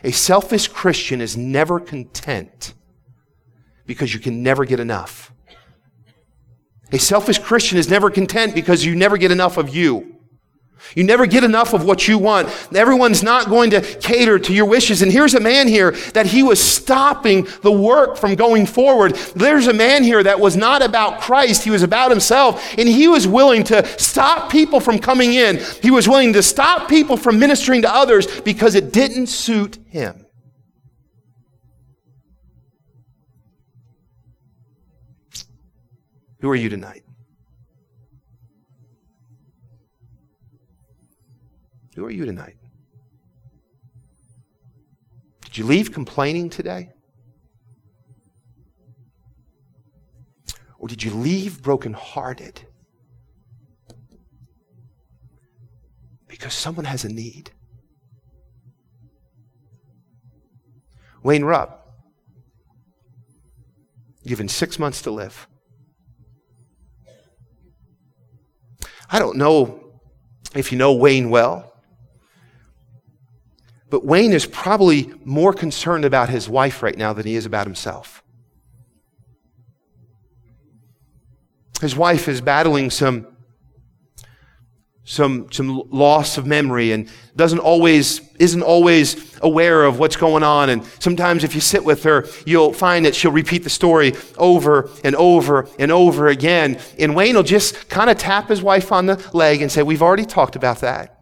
A 0.03 0.09
selfish 0.09 0.67
Christian 0.67 1.21
is 1.21 1.37
never 1.37 1.79
content 1.79 2.73
because 3.85 4.15
you 4.15 4.19
can 4.19 4.41
never 4.41 4.65
get 4.65 4.79
enough. 4.79 5.31
A 6.91 6.97
selfish 6.97 7.37
Christian 7.37 7.77
is 7.77 7.87
never 7.87 8.09
content 8.09 8.55
because 8.55 8.83
you 8.83 8.95
never 8.95 9.17
get 9.17 9.29
enough 9.29 9.57
of 9.57 9.75
you. 9.75 10.15
You 10.95 11.03
never 11.03 11.25
get 11.25 11.43
enough 11.43 11.73
of 11.73 11.83
what 11.83 12.07
you 12.07 12.17
want. 12.17 12.47
Everyone's 12.73 13.23
not 13.23 13.49
going 13.49 13.69
to 13.71 13.81
cater 13.81 14.39
to 14.39 14.53
your 14.53 14.65
wishes. 14.65 15.01
And 15.01 15.11
here's 15.11 15.33
a 15.33 15.39
man 15.39 15.67
here 15.67 15.91
that 16.13 16.27
he 16.27 16.43
was 16.43 16.61
stopping 16.61 17.47
the 17.61 17.71
work 17.71 18.17
from 18.17 18.35
going 18.35 18.65
forward. 18.65 19.15
There's 19.35 19.67
a 19.67 19.73
man 19.73 20.03
here 20.03 20.23
that 20.23 20.39
was 20.39 20.55
not 20.55 20.81
about 20.81 21.21
Christ, 21.21 21.63
he 21.63 21.71
was 21.71 21.83
about 21.83 22.11
himself. 22.11 22.77
And 22.77 22.87
he 22.87 23.07
was 23.07 23.27
willing 23.27 23.63
to 23.65 23.85
stop 23.99 24.51
people 24.51 24.79
from 24.79 24.99
coming 24.99 25.33
in. 25.33 25.59
He 25.81 25.91
was 25.91 26.07
willing 26.07 26.33
to 26.33 26.43
stop 26.43 26.89
people 26.89 27.17
from 27.17 27.39
ministering 27.39 27.81
to 27.83 27.93
others 27.93 28.41
because 28.41 28.75
it 28.75 28.91
didn't 28.91 29.27
suit 29.27 29.77
him. 29.87 30.25
Who 36.41 36.49
are 36.49 36.55
you 36.55 36.69
tonight? 36.69 37.03
Who 41.99 42.05
are 42.05 42.11
you 42.11 42.23
tonight? 42.23 42.55
Did 45.41 45.57
you 45.57 45.65
leave 45.65 45.91
complaining 45.91 46.49
today? 46.49 46.93
Or 50.77 50.87
did 50.87 51.03
you 51.03 51.13
leave 51.13 51.61
brokenhearted? 51.61 52.61
Because 56.29 56.53
someone 56.53 56.85
has 56.85 57.03
a 57.03 57.09
need. 57.09 57.51
Wayne 61.21 61.43
Rupp, 61.43 61.85
given 64.25 64.47
six 64.47 64.79
months 64.79 65.01
to 65.01 65.11
live. 65.11 65.49
I 69.09 69.19
don't 69.19 69.35
know 69.35 69.99
if 70.55 70.71
you 70.71 70.77
know 70.77 70.93
Wayne 70.93 71.29
well. 71.29 71.68
But 73.89 74.05
Wayne 74.05 74.33
is 74.33 74.45
probably 74.45 75.11
more 75.25 75.53
concerned 75.53 76.05
about 76.05 76.29
his 76.29 76.47
wife 76.47 76.83
right 76.83 76.97
now 76.97 77.13
than 77.13 77.25
he 77.25 77.35
is 77.35 77.45
about 77.45 77.65
himself. 77.65 78.23
His 81.81 81.95
wife 81.95 82.27
is 82.27 82.41
battling 82.41 82.91
some, 82.91 83.25
some, 85.05 85.51
some 85.51 85.83
loss 85.89 86.37
of 86.37 86.45
memory 86.45 86.91
and 86.91 87.09
doesn't 87.35 87.59
always, 87.59 88.21
isn't 88.35 88.61
always 88.61 89.39
aware 89.41 89.85
of 89.85 89.97
what's 89.97 90.17
going 90.17 90.43
on. 90.43 90.69
And 90.69 90.83
sometimes 90.99 91.43
if 91.43 91.55
you 91.55 91.61
sit 91.61 91.83
with 91.83 92.03
her, 92.03 92.27
you'll 92.45 92.73
find 92.73 93.05
that 93.05 93.15
she'll 93.15 93.31
repeat 93.31 93.63
the 93.63 93.69
story 93.69 94.13
over 94.37 94.89
and 95.05 95.15
over 95.15 95.69
and 95.79 95.91
over 95.91 96.27
again. 96.27 96.79
And 96.99 97.15
Wayne 97.15 97.35
will 97.35 97.43
just 97.43 97.89
kind 97.89 98.09
of 98.09 98.17
tap 98.17 98.49
his 98.49 98.61
wife 98.61 98.91
on 98.91 99.05
the 99.05 99.29
leg 99.33 99.61
and 99.61 99.71
say, 99.71 99.83
We've 99.83 100.01
already 100.01 100.25
talked 100.25 100.57
about 100.57 100.79
that. 100.81 101.18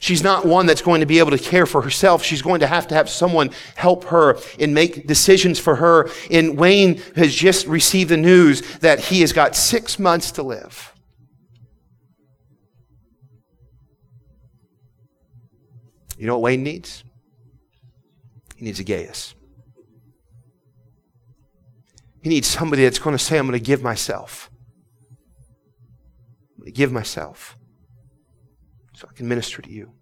She's 0.00 0.22
not 0.22 0.46
one 0.46 0.66
that's 0.66 0.80
going 0.80 1.00
to 1.00 1.06
be 1.06 1.18
able 1.18 1.32
to 1.32 1.38
care 1.38 1.66
for 1.66 1.82
herself. 1.82 2.22
She's 2.22 2.40
going 2.40 2.60
to 2.60 2.68
have 2.68 2.86
to 2.88 2.94
have 2.94 3.10
someone 3.10 3.50
help 3.74 4.04
her 4.04 4.38
and 4.60 4.72
make 4.72 5.08
decisions 5.08 5.58
for 5.58 5.74
her. 5.76 6.08
And 6.30 6.56
Wayne 6.56 6.98
has 7.16 7.34
just 7.34 7.66
received 7.66 8.10
the 8.10 8.16
news 8.16 8.78
that 8.78 9.00
he 9.00 9.20
has 9.22 9.32
got 9.32 9.56
six 9.56 9.98
months 9.98 10.30
to 10.32 10.44
live. 10.44 10.94
You 16.16 16.26
know 16.26 16.34
what 16.34 16.42
Wayne 16.42 16.62
needs? 16.62 17.02
He 18.56 18.64
needs 18.64 18.78
a 18.78 18.84
Gaius. 18.84 19.34
He 22.22 22.28
needs 22.28 22.46
somebody 22.46 22.84
that's 22.84 22.98
going 22.98 23.16
to 23.16 23.22
say, 23.22 23.38
I'm 23.38 23.46
going 23.46 23.58
to 23.58 23.64
give 23.64 23.82
myself. 23.82 24.50
I'm 26.54 26.62
going 26.62 26.72
to 26.72 26.76
give 26.76 26.92
myself 26.92 27.56
so 28.98 29.06
I 29.08 29.14
can 29.14 29.28
minister 29.28 29.62
to 29.62 29.70
you. 29.70 29.92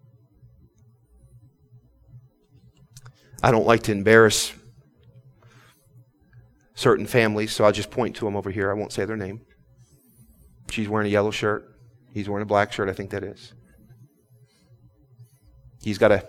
I 3.43 3.51
don't 3.51 3.67
like 3.67 3.83
to 3.83 3.91
embarrass 3.91 4.53
certain 6.73 7.05
families, 7.05 7.51
so 7.51 7.63
I'll 7.63 7.71
just 7.71 7.91
point 7.91 8.15
to 8.15 8.25
them 8.25 8.35
over 8.35 8.49
here. 8.49 8.71
I 8.71 8.73
won't 8.73 8.91
say 8.91 9.05
their 9.05 9.15
name. 9.15 9.41
She's 10.71 10.89
wearing 10.89 11.05
a 11.05 11.11
yellow 11.11 11.29
shirt. 11.29 11.79
He's 12.11 12.27
wearing 12.27 12.41
a 12.41 12.47
black 12.47 12.73
shirt, 12.73 12.89
I 12.89 12.93
think 12.93 13.11
that 13.11 13.23
is. 13.23 13.53
He's 15.83 15.99
got 15.99 16.11
a 16.11 16.27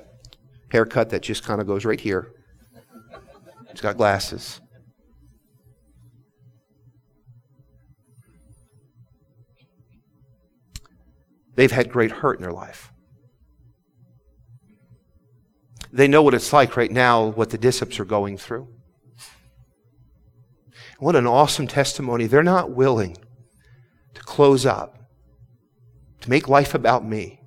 haircut 0.70 1.09
that 1.09 1.22
just 1.22 1.44
kind 1.44 1.62
of 1.62 1.66
goes 1.66 1.87
right 1.87 1.98
here. 1.98 2.35
He's 3.70 3.81
got 3.81 3.96
glasses. 3.96 4.61
They've 11.58 11.72
had 11.72 11.90
great 11.90 12.12
hurt 12.12 12.38
in 12.38 12.42
their 12.42 12.52
life. 12.52 12.92
They 15.92 16.06
know 16.06 16.22
what 16.22 16.34
it's 16.34 16.52
like 16.52 16.76
right 16.76 16.92
now, 16.92 17.26
what 17.26 17.50
the 17.50 17.58
Discips 17.58 17.98
are 17.98 18.04
going 18.04 18.38
through. 18.38 18.68
What 21.00 21.16
an 21.16 21.26
awesome 21.26 21.66
testimony. 21.66 22.28
They're 22.28 22.44
not 22.44 22.70
willing 22.70 23.16
to 24.14 24.20
close 24.22 24.64
up, 24.64 24.98
to 26.20 26.30
make 26.30 26.48
life 26.48 26.74
about 26.74 27.04
me. 27.04 27.38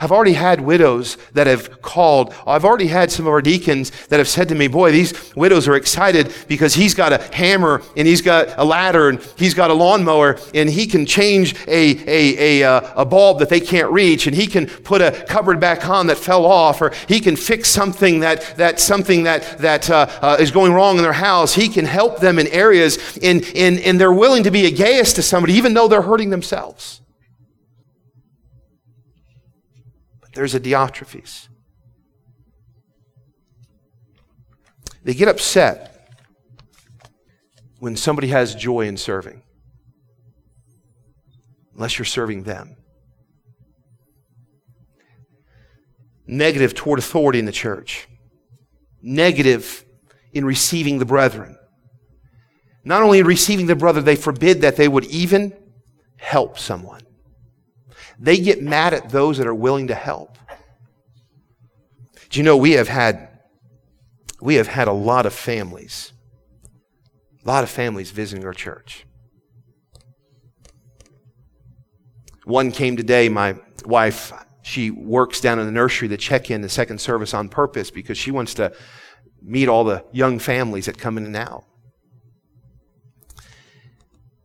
I've 0.00 0.12
already 0.12 0.34
had 0.34 0.60
widows 0.60 1.16
that 1.32 1.46
have 1.46 1.80
called. 1.80 2.34
I've 2.46 2.64
already 2.64 2.88
had 2.88 3.10
some 3.10 3.26
of 3.26 3.32
our 3.32 3.40
deacons 3.40 3.90
that 4.08 4.18
have 4.18 4.28
said 4.28 4.48
to 4.48 4.54
me, 4.54 4.68
Boy, 4.68 4.92
these 4.92 5.34
widows 5.34 5.66
are 5.68 5.74
excited 5.74 6.34
because 6.48 6.74
he's 6.74 6.94
got 6.94 7.12
a 7.12 7.18
hammer 7.34 7.82
and 7.96 8.06
he's 8.06 8.20
got 8.20 8.48
a 8.58 8.64
ladder 8.64 9.08
and 9.08 9.20
he's 9.36 9.54
got 9.54 9.70
a 9.70 9.74
lawnmower 9.74 10.38
and 10.54 10.68
he 10.68 10.86
can 10.86 11.06
change 11.06 11.54
a, 11.66 11.96
a, 12.06 12.62
a, 12.62 12.68
uh, 12.68 13.02
a 13.02 13.04
bulb 13.04 13.38
that 13.38 13.48
they 13.48 13.60
can't 13.60 13.90
reach 13.90 14.26
and 14.26 14.36
he 14.36 14.46
can 14.46 14.66
put 14.66 15.00
a 15.00 15.12
cupboard 15.26 15.60
back 15.60 15.88
on 15.88 16.06
that 16.08 16.18
fell 16.18 16.44
off 16.44 16.82
or 16.82 16.92
he 17.08 17.20
can 17.20 17.36
fix 17.36 17.68
something 17.68 18.20
that, 18.20 18.54
that, 18.56 18.78
something 18.80 19.22
that, 19.22 19.58
that 19.58 19.88
uh, 19.88 20.06
uh, 20.20 20.36
is 20.38 20.50
going 20.50 20.72
wrong 20.72 20.96
in 20.96 21.02
their 21.02 21.12
house. 21.12 21.54
He 21.54 21.68
can 21.68 21.84
help 21.86 22.20
them 22.20 22.38
in 22.38 22.46
areas 22.48 23.18
and, 23.22 23.44
and, 23.54 23.78
and 23.80 24.00
they're 24.00 24.12
willing 24.12 24.42
to 24.44 24.50
be 24.50 24.66
a 24.66 24.70
Gaius 24.70 25.14
to 25.14 25.22
somebody 25.22 25.54
even 25.54 25.74
though 25.74 25.88
they're 25.88 26.02
hurting 26.02 26.30
themselves. 26.30 27.00
There's 30.36 30.54
a 30.54 30.60
Diotrephes. 30.60 31.48
They 35.02 35.14
get 35.14 35.28
upset 35.28 36.10
when 37.80 37.96
somebody 37.96 38.28
has 38.28 38.54
joy 38.54 38.86
in 38.86 38.96
serving, 38.96 39.42
unless 41.74 41.98
you're 41.98 42.06
serving 42.06 42.44
them. 42.44 42.76
negative 46.26 46.74
toward 46.74 46.98
authority 46.98 47.38
in 47.38 47.44
the 47.44 47.52
church, 47.52 48.08
negative 49.02 49.84
in 50.32 50.44
receiving 50.44 50.98
the 50.98 51.04
brethren. 51.04 51.56
Not 52.84 53.02
only 53.02 53.18
in 53.18 53.26
receiving 53.26 53.66
the 53.66 53.76
brother, 53.76 54.00
they 54.00 54.16
forbid 54.16 54.60
that 54.62 54.76
they 54.76 54.88
would 54.88 55.04
even 55.06 55.56
help 56.18 56.58
someone. 56.58 57.05
They 58.18 58.38
get 58.38 58.62
mad 58.62 58.94
at 58.94 59.10
those 59.10 59.38
that 59.38 59.46
are 59.46 59.54
willing 59.54 59.88
to 59.88 59.94
help. 59.94 60.38
Do 62.30 62.38
you 62.38 62.44
know 62.44 62.56
we 62.56 62.72
have 62.72 62.88
had 62.88 63.28
we 64.40 64.56
have 64.56 64.68
had 64.68 64.88
a 64.88 64.92
lot 64.92 65.26
of 65.26 65.32
families, 65.32 66.12
a 67.44 67.48
lot 67.48 67.64
of 67.64 67.70
families 67.70 68.10
visiting 68.10 68.44
our 68.44 68.52
church. 68.52 69.06
One 72.44 72.70
came 72.70 72.96
today, 72.96 73.28
my 73.28 73.56
wife, 73.84 74.32
she 74.62 74.90
works 74.90 75.40
down 75.40 75.58
in 75.58 75.66
the 75.66 75.72
nursery 75.72 76.08
to 76.08 76.16
check 76.16 76.50
in 76.50 76.60
the 76.60 76.68
second 76.68 77.00
service 77.00 77.34
on 77.34 77.48
purpose 77.48 77.90
because 77.90 78.18
she 78.18 78.30
wants 78.30 78.54
to 78.54 78.72
meet 79.42 79.68
all 79.68 79.84
the 79.84 80.04
young 80.12 80.38
families 80.38 80.86
that 80.86 80.98
come 80.98 81.18
in 81.18 81.24
and 81.24 81.36
out. 81.36 81.64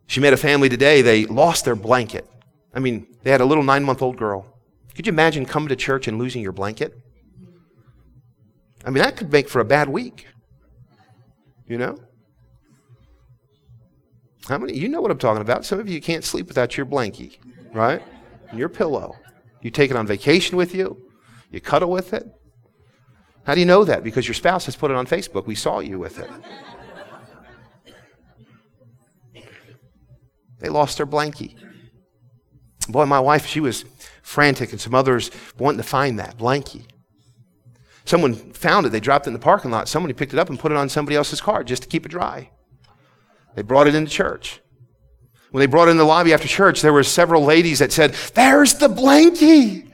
She 0.08 0.20
met 0.20 0.34
a 0.34 0.38
family 0.38 0.70
today, 0.70 1.02
they 1.02 1.26
lost 1.26 1.66
their 1.66 1.76
blanket. 1.76 2.28
I 2.74 2.80
mean, 2.80 3.08
they 3.24 3.32
had 3.32 3.42
a 3.42 3.46
little 3.46 3.64
nine 3.64 3.84
month 3.84 4.02
old 4.02 4.18
girl. 4.18 4.46
Could 4.96 5.08
you 5.08 5.14
imagine 5.14 5.46
coming 5.46 5.70
to 5.70 5.76
church 5.76 6.08
and 6.08 6.18
losing 6.18 6.42
your 6.42 6.52
blanket? 6.52 6.94
I 8.84 8.90
mean, 8.90 9.04
that 9.04 9.16
could 9.16 9.32
make 9.32 9.48
for 9.48 9.60
a 9.60 9.66
bad 9.66 9.90
week. 9.90 10.28
You 11.68 11.78
know? 11.78 11.98
How 14.48 14.58
many, 14.58 14.78
you 14.78 14.90
know 14.90 15.02
what 15.02 15.12
I'm 15.12 15.20
talking 15.20 15.42
about. 15.42 15.66
Some 15.66 15.80
of 15.80 15.88
you 15.88 16.02
can't 16.02 16.24
sleep 16.24 16.48
without 16.48 16.76
your 16.76 16.86
blankie 16.86 17.38
right? 17.74 18.02
And 18.50 18.60
your 18.60 18.70
pillow. 18.70 19.16
You 19.62 19.72
take 19.72 19.92
it 19.92 19.98
on 19.98 20.08
vacation 20.08 20.58
with 20.58 20.74
you. 20.74 20.98
You 21.52 21.62
cuddle 21.62 21.92
with 21.92 22.14
it. 22.14 22.26
How 23.46 23.54
do 23.54 23.60
you 23.60 23.66
know 23.66 23.84
that? 23.84 24.04
Because 24.04 24.28
your 24.28 24.36
spouse 24.36 24.66
has 24.66 24.76
put 24.76 24.92
it 24.92 24.98
on 24.98 25.08
Facebook. 25.08 25.46
We 25.46 25.56
saw 25.56 25.80
you 25.80 26.00
with 26.00 26.20
it. 26.20 26.30
They 30.60 30.70
lost 30.70 30.98
their 30.98 31.08
blankie. 31.08 31.56
Boy, 32.92 33.06
my 33.06 33.20
wife, 33.20 33.46
she 33.46 33.60
was 33.60 33.86
frantic, 34.22 34.72
and 34.72 34.80
some 34.80 34.94
others 34.94 35.32
wanting 35.58 35.78
to 35.78 35.88
find 35.88 36.20
that 36.20 36.38
blankie. 36.38 36.86
Someone 38.06 38.34
found 38.34 38.86
it. 38.86 38.90
They 38.90 39.00
dropped 39.00 39.28
it 39.28 39.30
in 39.30 39.34
the 39.34 39.40
parking 39.40 39.72
lot. 39.72 39.88
Somebody 39.88 40.14
picked 40.14 40.34
it 40.34 40.40
up 40.40 40.50
and 40.50 40.60
put 40.60 40.72
it 40.72 40.78
on 40.78 40.90
somebody 40.90 41.16
else's 41.16 41.42
car 41.42 41.64
just 41.64 41.84
to 41.84 41.90
keep 41.90 42.06
it 42.06 42.10
dry. 42.10 42.50
They 43.56 43.62
brought 43.62 43.88
it 43.88 43.96
into 43.96 44.10
church. 44.10 44.62
When 45.52 45.60
they 45.60 45.66
brought 45.68 45.90
it 45.90 45.92
in 45.92 45.98
the 45.98 46.06
lobby 46.06 46.34
after 46.34 46.48
church, 46.48 46.82
there 46.82 46.94
were 46.94 47.04
several 47.04 47.44
ladies 47.44 47.80
that 47.80 47.92
said, 47.92 48.14
There's 48.34 48.76
the 48.76 48.88
blankie. 48.88 49.90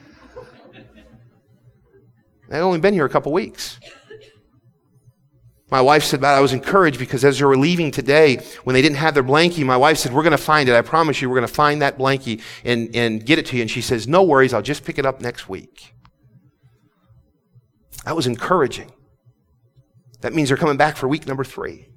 They'd 2.50 2.60
only 2.60 2.80
been 2.80 2.94
here 2.94 3.06
a 3.06 3.10
couple 3.10 3.34
weeks. 3.34 3.80
My 5.70 5.82
wife 5.82 6.04
said, 6.04 6.22
"But 6.22 6.34
I 6.34 6.40
was 6.40 6.54
encouraged 6.54 6.98
because 6.98 7.26
as 7.26 7.40
they 7.40 7.46
were 7.46 7.58
leaving 7.58 7.92
today, 7.92 8.38
when 8.64 8.74
they 8.74 8.82
didn't 8.82 8.98
have 8.98 9.14
their 9.14 9.24
blankie, 9.24 9.66
my 9.66 9.76
wife 9.76 9.98
said, 9.98 10.14
We're 10.14 10.24
going 10.24 10.32
to 10.32 10.38
find 10.38 10.70
it. 10.70 10.76
I 10.76 10.82
promise 10.82 11.22
you, 11.22 11.30
we're 11.30 11.36
going 11.36 11.48
to 11.48 11.54
find 11.54 11.82
that 11.82 11.98
blankie 11.98 12.42
and, 12.64 12.96
and 12.96 13.26
get 13.26 13.38
it 13.38 13.46
to 13.48 13.58
you. 13.58 13.64
And 13.64 13.72
she 13.72 13.82
says, 13.82 14.08
No 14.08 14.24
worries, 14.24 14.54
I'll 14.54 14.62
just 14.62 14.86
pick 14.86 14.98
it 14.98 15.06
up 15.06 15.20
next 15.20 15.50
week. 15.50 15.94
That 18.06 18.16
was 18.16 18.28
encouraging. 18.28 18.94
That 20.22 20.34
means 20.34 20.48
they're 20.48 20.58
coming 20.58 20.78
back 20.78 20.96
for 20.96 21.08
week 21.08 21.28
number 21.28 21.44
three. 21.44 21.90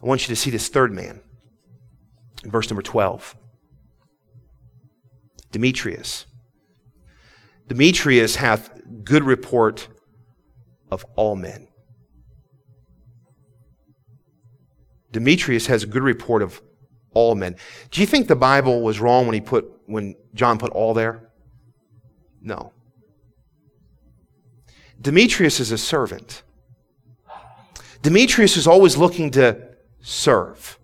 I 0.00 0.06
want 0.06 0.28
you 0.28 0.34
to 0.34 0.40
see 0.40 0.50
this 0.50 0.68
third 0.68 0.92
man 0.92 1.20
in 2.44 2.50
verse 2.52 2.70
number 2.70 2.82
12 2.82 3.34
Demetrius. 5.50 6.26
Demetrius 7.68 8.36
hath 8.36 8.70
good 9.04 9.24
report 9.24 9.88
of 10.90 11.04
all 11.16 11.36
men. 11.36 11.68
Demetrius 15.12 15.66
has 15.66 15.82
a 15.82 15.86
good 15.86 16.02
report 16.02 16.42
of 16.42 16.60
all 17.14 17.34
men. 17.34 17.56
Do 17.90 18.00
you 18.00 18.06
think 18.06 18.28
the 18.28 18.36
Bible 18.36 18.82
was 18.82 19.00
wrong 19.00 19.26
when 19.26 19.34
he 19.34 19.40
put 19.40 19.64
when 19.86 20.14
John 20.34 20.58
put 20.58 20.70
all 20.72 20.94
there? 20.94 21.30
No. 22.42 22.72
Demetrius 25.00 25.60
is 25.60 25.72
a 25.72 25.78
servant. 25.78 26.42
Demetrius 28.02 28.56
is 28.56 28.66
always 28.66 28.96
looking 28.96 29.30
to 29.32 29.68
serve. 30.00 30.78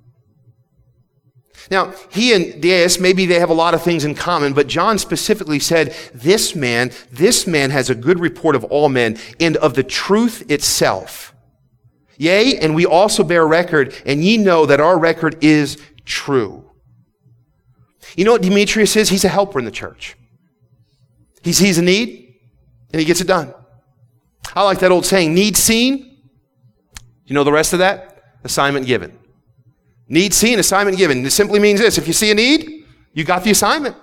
Now, 1.72 1.94
he 2.10 2.34
and 2.34 2.60
Gaius, 2.60 3.00
maybe 3.00 3.24
they 3.24 3.40
have 3.40 3.48
a 3.48 3.54
lot 3.54 3.72
of 3.72 3.82
things 3.82 4.04
in 4.04 4.14
common, 4.14 4.52
but 4.52 4.66
John 4.66 4.98
specifically 4.98 5.58
said, 5.58 5.96
this 6.12 6.54
man, 6.54 6.92
this 7.10 7.46
man 7.46 7.70
has 7.70 7.88
a 7.88 7.94
good 7.94 8.20
report 8.20 8.54
of 8.54 8.62
all 8.64 8.90
men 8.90 9.18
and 9.40 9.56
of 9.56 9.72
the 9.72 9.82
truth 9.82 10.50
itself. 10.50 11.34
Yea, 12.18 12.58
and 12.58 12.74
we 12.74 12.84
also 12.84 13.24
bear 13.24 13.46
record, 13.46 13.94
and 14.04 14.22
ye 14.22 14.36
know 14.36 14.66
that 14.66 14.80
our 14.80 14.98
record 14.98 15.42
is 15.42 15.78
true. 16.04 16.70
You 18.16 18.26
know 18.26 18.32
what 18.32 18.42
Demetrius 18.42 18.94
is? 18.94 19.08
He's 19.08 19.24
a 19.24 19.28
helper 19.28 19.58
in 19.58 19.64
the 19.64 19.70
church. 19.70 20.14
He 21.42 21.54
sees 21.54 21.78
a 21.78 21.82
need, 21.82 22.34
and 22.92 23.00
he 23.00 23.06
gets 23.06 23.22
it 23.22 23.26
done. 23.26 23.54
I 24.54 24.62
like 24.62 24.80
that 24.80 24.92
old 24.92 25.06
saying, 25.06 25.32
need 25.32 25.56
seen. 25.56 26.18
You 27.24 27.34
know 27.34 27.44
the 27.44 27.52
rest 27.52 27.72
of 27.72 27.78
that? 27.78 28.12
assignment 28.44 28.86
given. 28.86 29.16
Need 30.08 30.34
seen, 30.34 30.58
assignment 30.58 30.98
given. 30.98 31.22
This 31.22 31.34
simply 31.34 31.58
means 31.58 31.80
this 31.80 31.98
if 31.98 32.06
you 32.06 32.12
see 32.12 32.30
a 32.30 32.34
need, 32.34 32.84
you 33.12 33.24
got 33.24 33.44
the 33.44 33.50
assignment. 33.50 33.96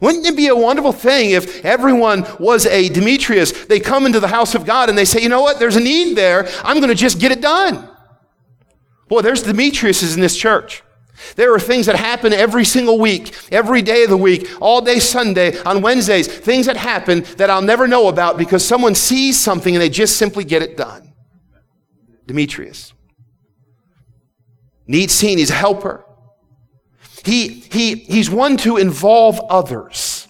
Wouldn't 0.00 0.26
it 0.26 0.36
be 0.36 0.48
a 0.48 0.56
wonderful 0.56 0.92
thing 0.92 1.30
if 1.30 1.64
everyone 1.64 2.26
was 2.38 2.66
a 2.66 2.88
Demetrius? 2.90 3.66
They 3.66 3.80
come 3.80 4.04
into 4.04 4.20
the 4.20 4.28
house 4.28 4.54
of 4.54 4.66
God 4.66 4.88
and 4.88 4.98
they 4.98 5.06
say, 5.06 5.22
you 5.22 5.28
know 5.28 5.40
what, 5.40 5.58
there's 5.58 5.76
a 5.76 5.80
need 5.80 6.16
there. 6.16 6.46
I'm 6.62 6.78
going 6.78 6.88
to 6.88 6.94
just 6.94 7.18
get 7.18 7.32
it 7.32 7.40
done. 7.40 7.88
Boy, 9.08 9.22
there's 9.22 9.42
Demetriuses 9.42 10.14
in 10.14 10.20
this 10.20 10.36
church. 10.36 10.82
There 11.36 11.54
are 11.54 11.58
things 11.58 11.86
that 11.86 11.96
happen 11.96 12.34
every 12.34 12.64
single 12.64 12.98
week, 12.98 13.34
every 13.50 13.80
day 13.80 14.04
of 14.04 14.10
the 14.10 14.18
week, 14.18 14.48
all 14.60 14.82
day 14.82 14.98
Sunday, 14.98 15.58
on 15.62 15.80
Wednesdays, 15.80 16.28
things 16.28 16.66
that 16.66 16.76
happen 16.76 17.24
that 17.38 17.48
I'll 17.48 17.62
never 17.62 17.88
know 17.88 18.08
about 18.08 18.36
because 18.36 18.62
someone 18.62 18.94
sees 18.94 19.40
something 19.40 19.74
and 19.74 19.80
they 19.80 19.88
just 19.88 20.18
simply 20.18 20.44
get 20.44 20.60
it 20.60 20.76
done. 20.76 21.14
Demetrius 22.26 22.92
needs 24.86 25.12
seen. 25.12 25.38
He's 25.38 25.50
a 25.50 25.54
helper. 25.54 26.04
He, 27.24 27.48
he, 27.48 27.96
he's 27.96 28.30
one 28.30 28.56
to 28.58 28.76
involve 28.76 29.40
others. 29.50 30.28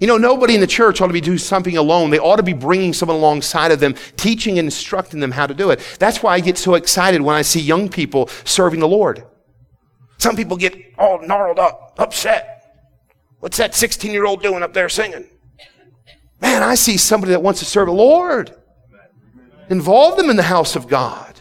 You 0.00 0.08
know, 0.08 0.18
nobody 0.18 0.54
in 0.54 0.60
the 0.60 0.66
church 0.66 1.00
ought 1.00 1.06
to 1.06 1.12
be 1.12 1.20
doing 1.20 1.38
something 1.38 1.76
alone. 1.76 2.10
They 2.10 2.18
ought 2.18 2.36
to 2.36 2.42
be 2.42 2.52
bringing 2.52 2.92
someone 2.92 3.16
alongside 3.16 3.70
of 3.70 3.78
them, 3.78 3.94
teaching 4.16 4.58
and 4.58 4.66
instructing 4.66 5.20
them 5.20 5.30
how 5.30 5.46
to 5.46 5.54
do 5.54 5.70
it. 5.70 5.96
That's 6.00 6.22
why 6.22 6.34
I 6.34 6.40
get 6.40 6.58
so 6.58 6.74
excited 6.74 7.22
when 7.22 7.36
I 7.36 7.42
see 7.42 7.60
young 7.60 7.88
people 7.88 8.28
serving 8.44 8.80
the 8.80 8.88
Lord. 8.88 9.24
Some 10.18 10.36
people 10.36 10.56
get 10.56 10.74
all 10.98 11.24
gnarled 11.24 11.58
up, 11.58 11.94
upset. 11.98 12.54
What's 13.38 13.56
that 13.58 13.74
16 13.74 14.10
year 14.10 14.26
old 14.26 14.42
doing 14.42 14.62
up 14.62 14.72
there 14.72 14.88
singing? 14.88 15.26
Man, 16.40 16.62
I 16.62 16.74
see 16.74 16.96
somebody 16.96 17.32
that 17.32 17.42
wants 17.42 17.60
to 17.60 17.66
serve 17.66 17.86
the 17.86 17.92
Lord. 17.92 18.54
Involve 19.70 20.16
them 20.16 20.28
in 20.28 20.36
the 20.36 20.42
house 20.42 20.76
of 20.76 20.88
God. 20.88 21.33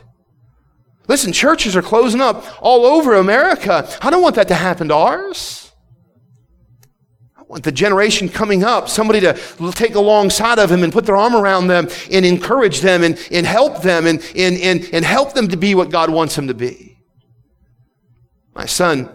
Listen, 1.07 1.33
churches 1.33 1.75
are 1.75 1.81
closing 1.81 2.21
up 2.21 2.45
all 2.61 2.85
over 2.85 3.15
America. 3.15 3.87
I 4.01 4.09
don't 4.09 4.21
want 4.21 4.35
that 4.35 4.47
to 4.47 4.55
happen 4.55 4.87
to 4.87 4.95
ours. 4.95 5.71
I 7.37 7.43
want 7.43 7.63
the 7.63 7.71
generation 7.71 8.29
coming 8.29 8.63
up, 8.63 8.87
somebody 8.87 9.19
to 9.19 9.33
take 9.73 9.95
alongside 9.95 10.59
of 10.59 10.69
them 10.69 10.83
and 10.83 10.93
put 10.93 11.05
their 11.05 11.17
arm 11.17 11.35
around 11.35 11.67
them 11.67 11.89
and 12.09 12.25
encourage 12.25 12.79
them 12.79 13.03
and, 13.03 13.19
and 13.31 13.45
help 13.45 13.81
them 13.81 14.07
and, 14.07 14.23
and, 14.35 14.57
and, 14.57 14.89
and 14.93 15.03
help 15.03 15.33
them 15.33 15.49
to 15.49 15.57
be 15.57 15.75
what 15.75 15.89
God 15.91 16.09
wants 16.09 16.35
them 16.35 16.47
to 16.47 16.53
be. 16.53 16.97
My 18.55 18.65
son 18.65 19.09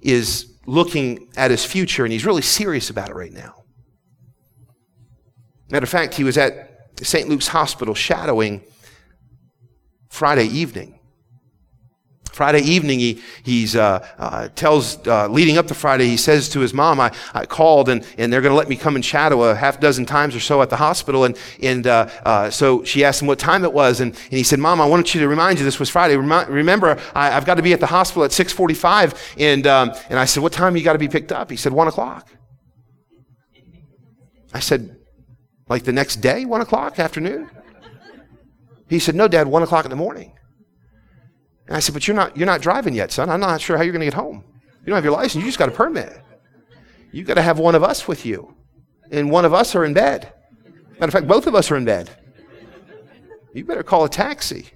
is 0.00 0.58
looking 0.66 1.28
at 1.36 1.50
his 1.50 1.64
future 1.64 2.04
and 2.04 2.12
he's 2.12 2.26
really 2.26 2.42
serious 2.42 2.88
about 2.90 3.08
it 3.08 3.14
right 3.14 3.32
now. 3.32 3.64
Matter 5.70 5.84
of 5.84 5.90
fact, 5.90 6.14
he 6.14 6.24
was 6.24 6.38
at 6.38 6.88
St. 7.02 7.28
Luke's 7.28 7.48
Hospital 7.48 7.94
shadowing 7.94 8.62
Friday 10.18 10.46
evening. 10.46 10.98
Friday 12.32 12.60
evening, 12.62 12.98
he 12.98 13.22
he's, 13.44 13.76
uh, 13.76 14.04
uh, 14.18 14.48
tells, 14.48 15.06
uh, 15.06 15.28
leading 15.28 15.58
up 15.58 15.68
to 15.68 15.74
Friday, 15.74 16.06
he 16.06 16.16
says 16.16 16.48
to 16.48 16.58
his 16.58 16.74
mom, 16.74 16.98
I, 16.98 17.12
I 17.34 17.46
called 17.46 17.88
and, 17.88 18.04
and 18.18 18.32
they're 18.32 18.40
going 18.40 18.50
to 18.50 18.56
let 18.56 18.68
me 18.68 18.74
come 18.74 18.96
and 18.96 19.04
shadow 19.04 19.44
a 19.44 19.54
half 19.54 19.78
dozen 19.78 20.06
times 20.06 20.34
or 20.34 20.40
so 20.40 20.60
at 20.60 20.70
the 20.70 20.76
hospital. 20.76 21.24
And, 21.24 21.38
and 21.62 21.86
uh, 21.86 22.08
uh, 22.24 22.50
so 22.50 22.82
she 22.82 23.04
asked 23.04 23.22
him 23.22 23.28
what 23.28 23.38
time 23.38 23.62
it 23.62 23.72
was. 23.72 24.00
And, 24.00 24.12
and 24.12 24.32
he 24.32 24.42
said, 24.42 24.58
Mom, 24.58 24.80
I 24.80 24.86
wanted 24.86 25.14
you 25.14 25.20
to 25.20 25.28
remind 25.28 25.60
you 25.60 25.64
this 25.64 25.78
was 25.78 25.88
Friday. 25.88 26.16
Remi- 26.16 26.52
remember, 26.52 26.98
I, 27.14 27.30
have 27.30 27.46
got 27.46 27.54
to 27.54 27.62
be 27.62 27.72
at 27.72 27.78
the 27.78 27.86
hospital 27.86 28.24
at 28.24 28.32
645. 28.32 29.36
And, 29.38 29.68
um, 29.68 29.92
and 30.10 30.18
I 30.18 30.24
said, 30.24 30.42
what 30.42 30.52
time 30.52 30.76
you 30.76 30.82
got 30.82 30.94
to 30.94 30.98
be 30.98 31.08
picked 31.08 31.30
up? 31.30 31.48
He 31.48 31.56
said, 31.56 31.72
1 31.72 31.86
o'clock. 31.86 32.28
I 34.52 34.58
said, 34.58 34.96
like 35.68 35.84
the 35.84 35.92
next 35.92 36.16
day, 36.16 36.44
1 36.44 36.60
o'clock, 36.60 36.98
afternoon? 36.98 37.48
He 38.88 38.98
said, 38.98 39.14
No, 39.14 39.28
Dad, 39.28 39.46
one 39.46 39.62
o'clock 39.62 39.84
in 39.84 39.90
the 39.90 39.96
morning. 39.96 40.32
And 41.66 41.76
I 41.76 41.80
said, 41.80 41.92
But 41.92 42.08
you're 42.08 42.16
not, 42.16 42.36
you're 42.36 42.46
not 42.46 42.60
driving 42.60 42.94
yet, 42.94 43.12
son. 43.12 43.30
I'm 43.30 43.40
not 43.40 43.60
sure 43.60 43.76
how 43.76 43.82
you're 43.82 43.92
going 43.92 44.00
to 44.00 44.06
get 44.06 44.14
home. 44.14 44.44
You 44.80 44.86
don't 44.86 44.96
have 44.96 45.04
your 45.04 45.12
license. 45.12 45.42
You 45.42 45.48
just 45.48 45.58
got 45.58 45.68
a 45.68 45.72
permit. 45.72 46.20
You 47.12 47.24
got 47.24 47.34
to 47.34 47.42
have 47.42 47.58
one 47.58 47.74
of 47.74 47.82
us 47.82 48.08
with 48.08 48.24
you. 48.24 48.54
And 49.10 49.30
one 49.30 49.44
of 49.44 49.54
us 49.54 49.74
are 49.74 49.84
in 49.84 49.94
bed. 49.94 50.32
Matter 50.92 51.06
of 51.06 51.12
fact, 51.12 51.26
both 51.26 51.46
of 51.46 51.54
us 51.54 51.70
are 51.70 51.76
in 51.76 51.84
bed. 51.84 52.10
You 53.54 53.64
better 53.64 53.82
call 53.82 54.04
a 54.04 54.08
taxi. 54.08 54.70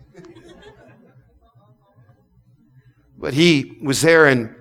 But 3.18 3.34
he 3.34 3.78
was 3.82 4.02
there 4.02 4.26
and 4.26 4.54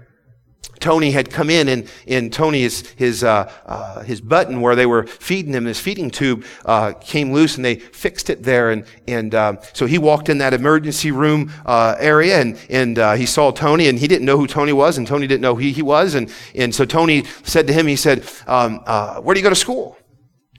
Tony 0.82 1.12
had 1.12 1.30
come 1.30 1.50
in 1.50 1.67
and, 1.67 1.89
and 2.08 2.34
Tony's 2.34 2.89
his, 2.91 3.24
uh, 3.24 3.52
uh, 3.65 4.02
his 4.02 4.20
button 4.20 4.62
where 4.62 4.76
they 4.76 4.86
were 4.86 5.06
feeding 5.06 5.54
him, 5.54 5.65
his 5.65 5.80
feeding 5.80 6.10
tube, 6.10 6.44
uh, 6.65 6.94
came 6.94 7.32
loose 7.32 7.56
and 7.56 7.63
they 7.63 7.76
fixed 7.76 8.30
it 8.30 8.44
there. 8.44 8.72
And, 8.72 8.86
and, 9.08 9.34
um, 9.36 9.60
so 9.74 9.86
he 9.86 9.98
walked 9.98 10.30
in 10.30 10.39
that 10.39 10.54
emergency 10.54 11.12
room, 11.12 11.52
uh, 11.65 11.96
area 12.00 12.41
and, 12.41 12.60
and, 12.70 13.00
uh, 13.00 13.13
he 13.13 13.26
saw 13.26 13.52
Tony 13.52 13.88
and 13.88 14.00
he 14.00 14.08
didn't 14.08 14.26
know 14.26 14.38
who 14.38 14.48
Tony 14.48 14.74
was 14.74 14.98
and 14.98 15.08
Tony 15.08 15.28
didn't 15.28 15.41
know 15.41 15.56
who 15.56 15.62
he 15.62 15.82
was. 15.82 16.15
And, 16.15 16.34
and 16.56 16.74
so 16.74 16.86
Tony 16.86 17.24
said 17.44 17.67
to 17.67 17.74
him, 17.74 17.88
he 17.88 17.96
said, 17.96 18.28
um, 18.48 18.82
uh, 18.86 19.22
where 19.22 19.34
do 19.34 19.39
you 19.39 19.44
go 19.44 19.50
to 19.50 19.56
school? 19.56 19.98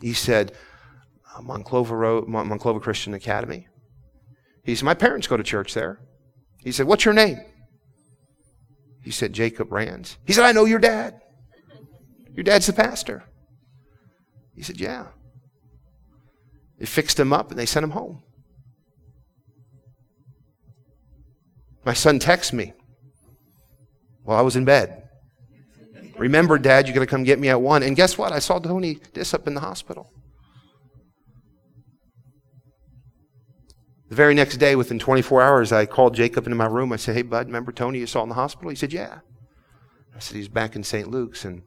He 0.01 0.13
said, 0.13 0.53
Monclova 1.41 1.91
Road, 1.91 2.29
Monclova 2.29 2.81
Christian 2.81 3.15
Academy. 3.15 3.67
He 4.65 4.75
said, 4.77 4.85
my 4.85 4.95
parents 4.95 5.27
go 5.27 5.37
to 5.37 5.43
church 5.43 5.75
there. 5.75 6.01
He 6.59 6.73
said, 6.73 6.87
what's 6.87 7.05
your 7.05 7.15
name? 7.15 7.41
He 9.03 9.11
said, 9.11 9.33
Jacob 9.33 9.73
Rands. 9.73 10.17
He 10.27 10.33
said, 10.33 10.45
I 10.45 10.53
know 10.53 10.65
your 10.65 10.79
dad. 10.79 11.21
Your 12.35 12.45
dad's 12.45 12.67
the 12.67 12.73
pastor. 12.73 13.25
He 14.55 14.63
said, 14.63 14.81
Yeah. 14.81 15.07
They 16.79 16.87
fixed 16.87 17.19
him 17.19 17.33
up 17.33 17.51
and 17.51 17.59
they 17.59 17.67
sent 17.67 17.85
him 17.85 17.91
home. 17.91 18.23
My 21.85 21.95
son 21.95 22.19
texts 22.19 22.53
me 22.53 22.73
while 24.25 24.39
I 24.39 24.43
was 24.43 24.57
in 24.57 24.65
bed. 24.65 25.09
Remember, 26.17 26.59
Dad, 26.59 26.87
you 26.87 26.95
got 26.95 27.01
to 27.01 27.07
come 27.07 27.25
get 27.25 27.39
me 27.39 27.49
at 27.49 27.61
one. 27.61 27.83
And 27.83 27.97
guess 27.97 28.17
what? 28.17 28.33
I 28.33 28.39
saw 28.39 28.59
Tony 28.59 29.01
up 29.35 29.47
in 29.47 29.55
the 29.55 29.61
hospital. 29.61 30.13
The 34.13 34.17
very 34.17 34.35
next 34.35 34.59
day, 34.59 34.77
within 34.77 34.99
24 34.99 35.41
hours, 35.41 35.73
I 35.73 35.87
called 35.87 36.15
Jacob 36.15 36.47
into 36.47 36.55
my 36.55 36.67
room. 36.67 36.93
I 36.93 36.97
said, 36.97 37.17
Hey, 37.17 37.23
bud, 37.23 37.47
remember 37.47 37.73
Tony 37.73 37.99
you 37.99 38.07
saw 38.07 38.23
in 38.23 38.29
the 38.29 38.35
hospital? 38.35 38.69
He 38.69 38.77
said, 38.77 38.93
Yeah. 38.93 39.21
I 40.15 40.19
said, 40.19 40.37
He's 40.37 40.49
back 40.49 40.77
in 40.77 40.85
St. 40.85 41.11
Luke's 41.11 41.47
and 41.47 41.63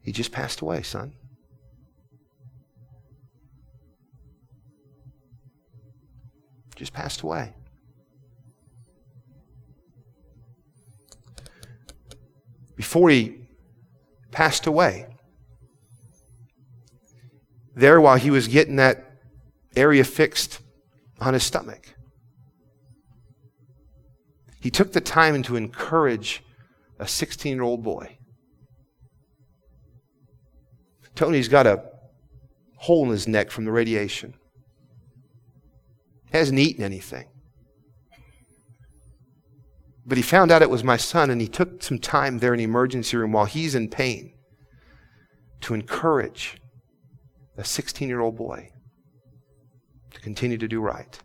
he 0.00 0.10
just 0.10 0.32
passed 0.32 0.62
away, 0.62 0.80
son. 0.80 1.12
Just 6.76 6.94
passed 6.94 7.20
away. 7.20 7.52
Before 12.74 13.10
he 13.10 13.36
passed 14.30 14.66
away, 14.66 15.08
there 17.76 18.00
while 18.00 18.16
he 18.16 18.30
was 18.30 18.48
getting 18.48 18.76
that 18.76 19.07
area 19.78 20.04
fixed 20.04 20.60
on 21.20 21.34
his 21.34 21.42
stomach. 21.42 21.94
He 24.60 24.70
took 24.70 24.92
the 24.92 25.00
time 25.00 25.42
to 25.44 25.56
encourage 25.56 26.42
a 26.98 27.06
16 27.06 27.54
year 27.54 27.62
old 27.62 27.82
boy. 27.82 28.18
Tony's 31.14 31.48
got 31.48 31.66
a 31.66 31.82
hole 32.76 33.04
in 33.04 33.10
his 33.10 33.26
neck 33.26 33.50
from 33.50 33.64
the 33.64 33.72
radiation. 33.72 34.34
Hasn't 36.32 36.58
eaten 36.58 36.84
anything. 36.84 37.26
But 40.06 40.16
he 40.16 40.22
found 40.22 40.50
out 40.50 40.62
it 40.62 40.70
was 40.70 40.84
my 40.84 40.96
son, 40.96 41.28
and 41.30 41.40
he 41.40 41.48
took 41.48 41.82
some 41.82 41.98
time 41.98 42.38
there 42.38 42.54
in 42.54 42.58
the 42.58 42.64
emergency 42.64 43.16
room 43.16 43.32
while 43.32 43.44
he's 43.44 43.74
in 43.74 43.88
pain 43.88 44.32
to 45.60 45.74
encourage 45.74 46.58
a 47.56 47.64
16 47.64 48.08
year 48.08 48.20
old 48.20 48.36
boy 48.36 48.70
to 50.18 50.24
continue 50.24 50.58
to 50.58 50.68
do 50.68 50.80
right. 50.80 51.20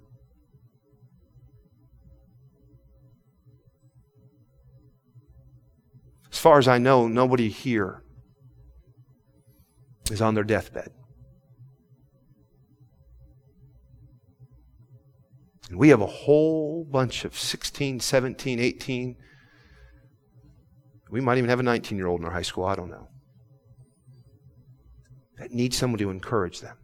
As 6.31 6.37
far 6.37 6.59
as 6.59 6.67
I 6.67 6.77
know, 6.77 7.07
nobody 7.07 7.49
here 7.49 8.03
is 10.11 10.21
on 10.21 10.35
their 10.35 10.43
deathbed. 10.43 10.89
And 15.69 15.79
we 15.79 15.89
have 15.89 16.01
a 16.01 16.05
whole 16.05 16.85
bunch 16.85 17.25
of 17.25 17.37
16, 17.37 17.99
17, 17.99 18.59
18. 18.59 19.15
We 21.09 21.21
might 21.21 21.37
even 21.37 21.49
have 21.49 21.59
a 21.59 21.63
19 21.63 21.97
year 21.97 22.07
old 22.07 22.19
in 22.19 22.25
our 22.25 22.31
high 22.31 22.41
school, 22.41 22.65
I 22.65 22.75
don't 22.75 22.89
know. 22.89 23.07
That 25.37 25.51
needs 25.51 25.77
someone 25.77 25.99
to 25.99 26.11
encourage 26.11 26.61
them. 26.61 26.77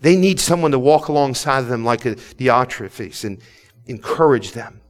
They 0.00 0.16
need 0.16 0.40
someone 0.40 0.72
to 0.72 0.78
walk 0.78 1.08
alongside 1.08 1.60
of 1.60 1.68
them 1.68 1.84
like 1.84 2.04
a 2.04 2.14
Diotrephes 2.14 3.24
and 3.24 3.40
encourage 3.86 4.52
them 4.52 4.80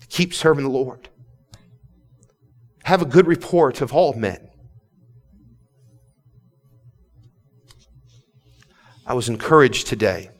to 0.00 0.06
keep 0.06 0.34
serving 0.34 0.64
the 0.64 0.70
Lord. 0.70 1.08
Have 2.84 3.02
a 3.02 3.06
good 3.06 3.26
report 3.26 3.80
of 3.80 3.92
all 3.92 4.14
men. 4.14 4.48
I 9.06 9.14
was 9.14 9.28
encouraged 9.28 9.86
today. 9.86 10.30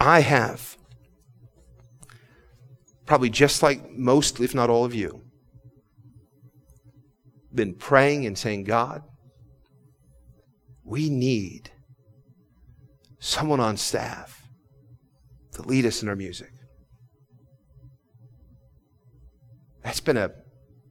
I 0.00 0.20
have, 0.20 0.78
probably 3.04 3.28
just 3.28 3.62
like 3.62 3.90
most, 3.90 4.40
if 4.40 4.54
not 4.54 4.70
all 4.70 4.86
of 4.86 4.94
you, 4.94 5.20
been 7.54 7.74
praying 7.74 8.24
and 8.24 8.38
saying, 8.38 8.64
God, 8.64 9.02
we 10.84 11.08
need 11.08 11.70
someone 13.18 13.60
on 13.60 13.76
staff 13.76 14.48
to 15.52 15.62
lead 15.62 15.86
us 15.86 16.02
in 16.02 16.08
our 16.08 16.16
music. 16.16 16.52
That's 19.82 20.00
been 20.00 20.16
a 20.16 20.30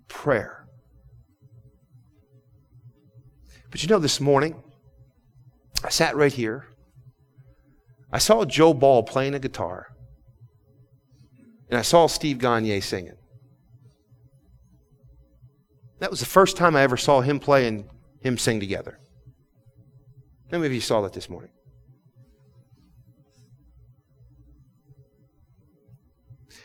prayer. 0.08 0.67
But 3.71 3.84
you 3.84 3.89
know, 3.89 3.99
this 3.99 4.19
morning, 4.19 4.63
I 5.84 5.89
sat 5.89 6.15
right 6.15 6.34
here. 6.34 6.67
I 8.12 8.17
saw 8.17 8.43
Joe 8.45 8.73
Ball 8.73 9.04
playing 9.04 9.36
a 9.36 9.39
guitar. 9.39 9.88
And 11.69 11.78
I 11.78 11.84
saw 11.84 12.08
Steve 12.08 12.39
Gagne 12.39 12.82
singing. 12.82 13.13
That 15.99 16.10
was 16.10 16.19
the 16.19 16.25
first 16.25 16.58
time 16.58 16.75
I 16.75 16.82
ever 16.82 16.97
saw 16.97 17.21
him 17.21 17.39
play 17.39 17.67
and 17.67 17.86
him 18.21 18.38
sing 18.38 18.60
together. 18.60 18.99
How 20.52 20.58
many 20.58 20.68
of 20.68 20.74
you 20.74 20.82
saw 20.82 21.02
that 21.02 21.14
this 21.14 21.30
morning? 21.30 21.52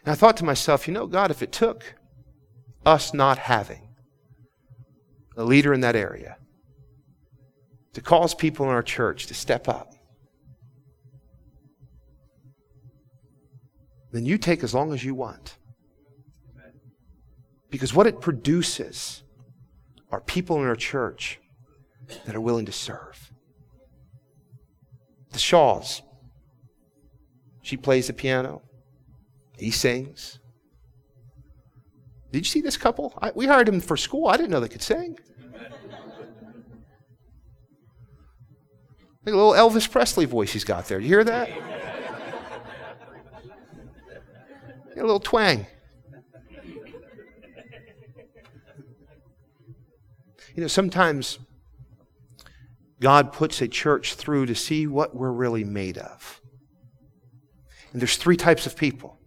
And 0.05 0.13
I 0.13 0.15
thought 0.15 0.37
to 0.39 0.45
myself, 0.45 0.89
you 0.89 0.95
know, 0.95 1.07
God, 1.07 1.31
if 1.31 1.43
it 1.43 1.53
took 1.53 1.95
us 2.87 3.13
not 3.13 3.39
having 3.39 3.95
a 5.37 5.45
leader 5.45 5.75
in 5.75 5.81
that 5.81 5.97
area 5.97 6.39
to 7.93 8.01
cause 8.01 8.35
people 8.35 8.67
in 8.67 8.73
our 8.73 8.83
church 8.83 9.27
to 9.27 9.35
step 9.35 9.69
up, 9.69 9.95
then 14.13 14.25
you 14.25 14.39
take 14.39 14.63
as 14.63 14.75
long 14.75 14.93
as 14.93 15.05
you 15.05 15.15
want. 15.15 15.59
Because 17.71 17.93
what 17.93 18.07
it 18.07 18.21
produces 18.21 19.25
are 20.11 20.21
people 20.21 20.59
in 20.63 20.67
our 20.67 20.77
church 20.77 21.41
that 22.25 22.37
are 22.37 22.41
willing 22.41 22.67
to 22.67 22.73
serve 22.73 23.24
the 25.35 25.39
Shaws. 25.39 26.01
She 27.61 27.77
plays 27.77 28.07
the 28.07 28.13
piano. 28.13 28.63
He 29.59 29.71
sings. 29.71 30.39
Did 32.33 32.39
you 32.39 32.45
see 32.45 32.61
this 32.61 32.77
couple? 32.77 33.17
I, 33.21 33.31
we 33.35 33.47
hired 33.47 33.69
them 33.69 33.81
for 33.81 33.97
school. 33.97 34.29
I 34.29 34.37
didn't 34.37 34.51
know 34.51 34.61
they 34.61 34.69
could 34.69 34.83
sing. 34.83 35.19
Like 39.25 39.33
a 39.33 39.37
little 39.37 39.53
Elvis 39.53 39.91
Presley 39.91 40.25
voice 40.25 40.53
he's 40.53 40.65
got 40.65 40.87
there. 40.87 41.01
You 41.01 41.09
hear 41.09 41.25
that? 41.25 41.51
a 44.97 45.03
little 45.03 45.21
twang. 45.21 45.67
You 50.55 50.63
know, 50.63 50.67
sometimes 50.69 51.39
God 53.01 53.33
puts 53.33 53.61
a 53.61 53.69
church 53.69 54.15
through 54.15 54.47
to 54.47 54.55
see 54.55 54.87
what 54.87 55.15
we're 55.15 55.33
really 55.33 55.65
made 55.65 55.99
of. 55.99 56.41
And 57.93 58.01
there's 58.01 58.17
three 58.17 58.37
types 58.37 58.67
of 58.67 58.77
people 58.77 59.19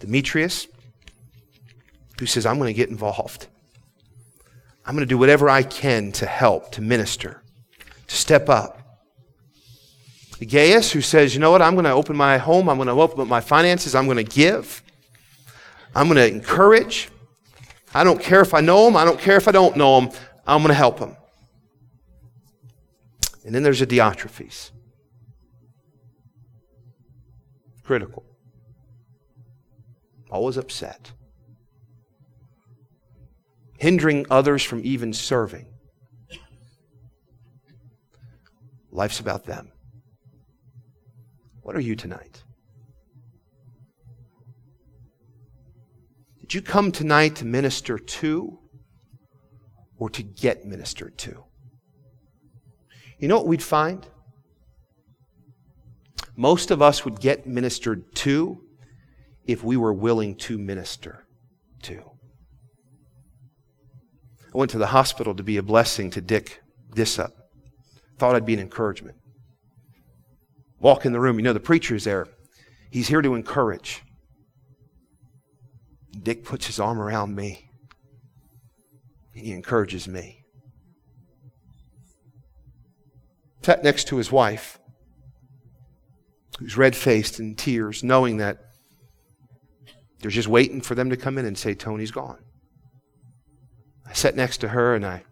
Demetrius, 0.00 0.66
who 2.18 2.26
says, 2.26 2.44
I'm 2.44 2.58
going 2.58 2.68
to 2.68 2.76
get 2.76 2.88
involved. 2.88 3.46
I'm 4.84 4.94
going 4.94 5.06
to 5.06 5.08
do 5.08 5.16
whatever 5.16 5.48
I 5.48 5.62
can 5.62 6.10
to 6.12 6.26
help, 6.26 6.72
to 6.72 6.80
minister, 6.80 7.42
to 8.08 8.14
step 8.14 8.48
up. 8.48 8.80
Gaius 10.44 10.90
who 10.90 11.00
says, 11.00 11.34
you 11.34 11.40
know 11.40 11.52
what, 11.52 11.62
I'm 11.62 11.74
going 11.74 11.84
to 11.84 11.92
open 11.92 12.16
my 12.16 12.36
home, 12.36 12.68
I'm 12.68 12.76
going 12.76 12.88
to 12.88 13.00
open 13.00 13.20
up 13.20 13.28
my 13.28 13.40
finances, 13.40 13.94
I'm 13.94 14.06
going 14.06 14.16
to 14.16 14.24
give, 14.24 14.82
I'm 15.94 16.08
going 16.08 16.16
to 16.16 16.26
encourage. 16.26 17.10
I 17.94 18.02
don't 18.02 18.20
care 18.20 18.40
if 18.40 18.54
I 18.54 18.60
know 18.60 18.86
them, 18.86 18.96
I 18.96 19.04
don't 19.04 19.20
care 19.20 19.36
if 19.36 19.46
I 19.46 19.52
don't 19.52 19.76
know 19.76 20.00
them, 20.00 20.10
I'm 20.44 20.62
going 20.62 20.68
to 20.70 20.74
help 20.74 20.98
them. 20.98 21.16
And 23.44 23.54
then 23.54 23.62
there's 23.62 23.82
a 23.82 23.86
Diotrephes. 23.86 24.70
Critical. 27.82 28.24
Always 30.30 30.56
upset. 30.56 31.12
Hindering 33.78 34.26
others 34.30 34.62
from 34.62 34.80
even 34.84 35.12
serving. 35.12 35.66
Life's 38.92 39.20
about 39.20 39.44
them. 39.44 39.72
What 41.62 41.74
are 41.74 41.80
you 41.80 41.96
tonight? 41.96 42.44
Did 46.40 46.54
you 46.54 46.62
come 46.62 46.92
tonight 46.92 47.36
to 47.36 47.44
minister 47.44 47.98
to 47.98 48.58
or 49.96 50.10
to 50.10 50.22
get 50.22 50.66
ministered 50.66 51.16
to? 51.18 51.44
You 53.22 53.28
know 53.28 53.36
what 53.36 53.46
we'd 53.46 53.62
find? 53.62 54.04
Most 56.36 56.72
of 56.72 56.82
us 56.82 57.04
would 57.04 57.20
get 57.20 57.46
ministered 57.46 58.16
to 58.16 58.64
if 59.46 59.62
we 59.62 59.76
were 59.76 59.92
willing 59.92 60.34
to 60.38 60.58
minister 60.58 61.24
to. 61.82 62.02
I 64.52 64.58
went 64.58 64.72
to 64.72 64.78
the 64.78 64.88
hospital 64.88 65.36
to 65.36 65.42
be 65.44 65.56
a 65.56 65.62
blessing 65.62 66.10
to 66.10 66.20
Dick 66.20 66.62
Disup. 66.96 67.30
Thought 68.18 68.34
I'd 68.34 68.44
be 68.44 68.54
an 68.54 68.60
encouragement. 68.60 69.16
Walk 70.80 71.06
in 71.06 71.12
the 71.12 71.20
room, 71.20 71.38
you 71.38 71.44
know, 71.44 71.52
the 71.52 71.60
preacher's 71.60 72.02
there. 72.02 72.26
He's 72.90 73.06
here 73.06 73.22
to 73.22 73.36
encourage. 73.36 74.02
Dick 76.10 76.44
puts 76.44 76.66
his 76.66 76.80
arm 76.80 77.00
around 77.00 77.36
me. 77.36 77.70
And 79.32 79.44
he 79.44 79.52
encourages 79.52 80.08
me. 80.08 80.41
Sat 83.64 83.84
next 83.84 84.08
to 84.08 84.16
his 84.16 84.32
wife, 84.32 84.78
who's 86.58 86.76
red 86.76 86.96
faced 86.96 87.38
in 87.38 87.54
tears, 87.54 88.02
knowing 88.02 88.38
that 88.38 88.58
they're 90.20 90.30
just 90.30 90.48
waiting 90.48 90.80
for 90.80 90.94
them 90.94 91.10
to 91.10 91.16
come 91.16 91.38
in 91.38 91.46
and 91.46 91.56
say, 91.56 91.74
Tony's 91.74 92.10
gone. 92.10 92.38
I 94.06 94.12
sat 94.12 94.36
next 94.36 94.58
to 94.58 94.68
her 94.68 94.94
and 94.94 95.06
I 95.06 95.24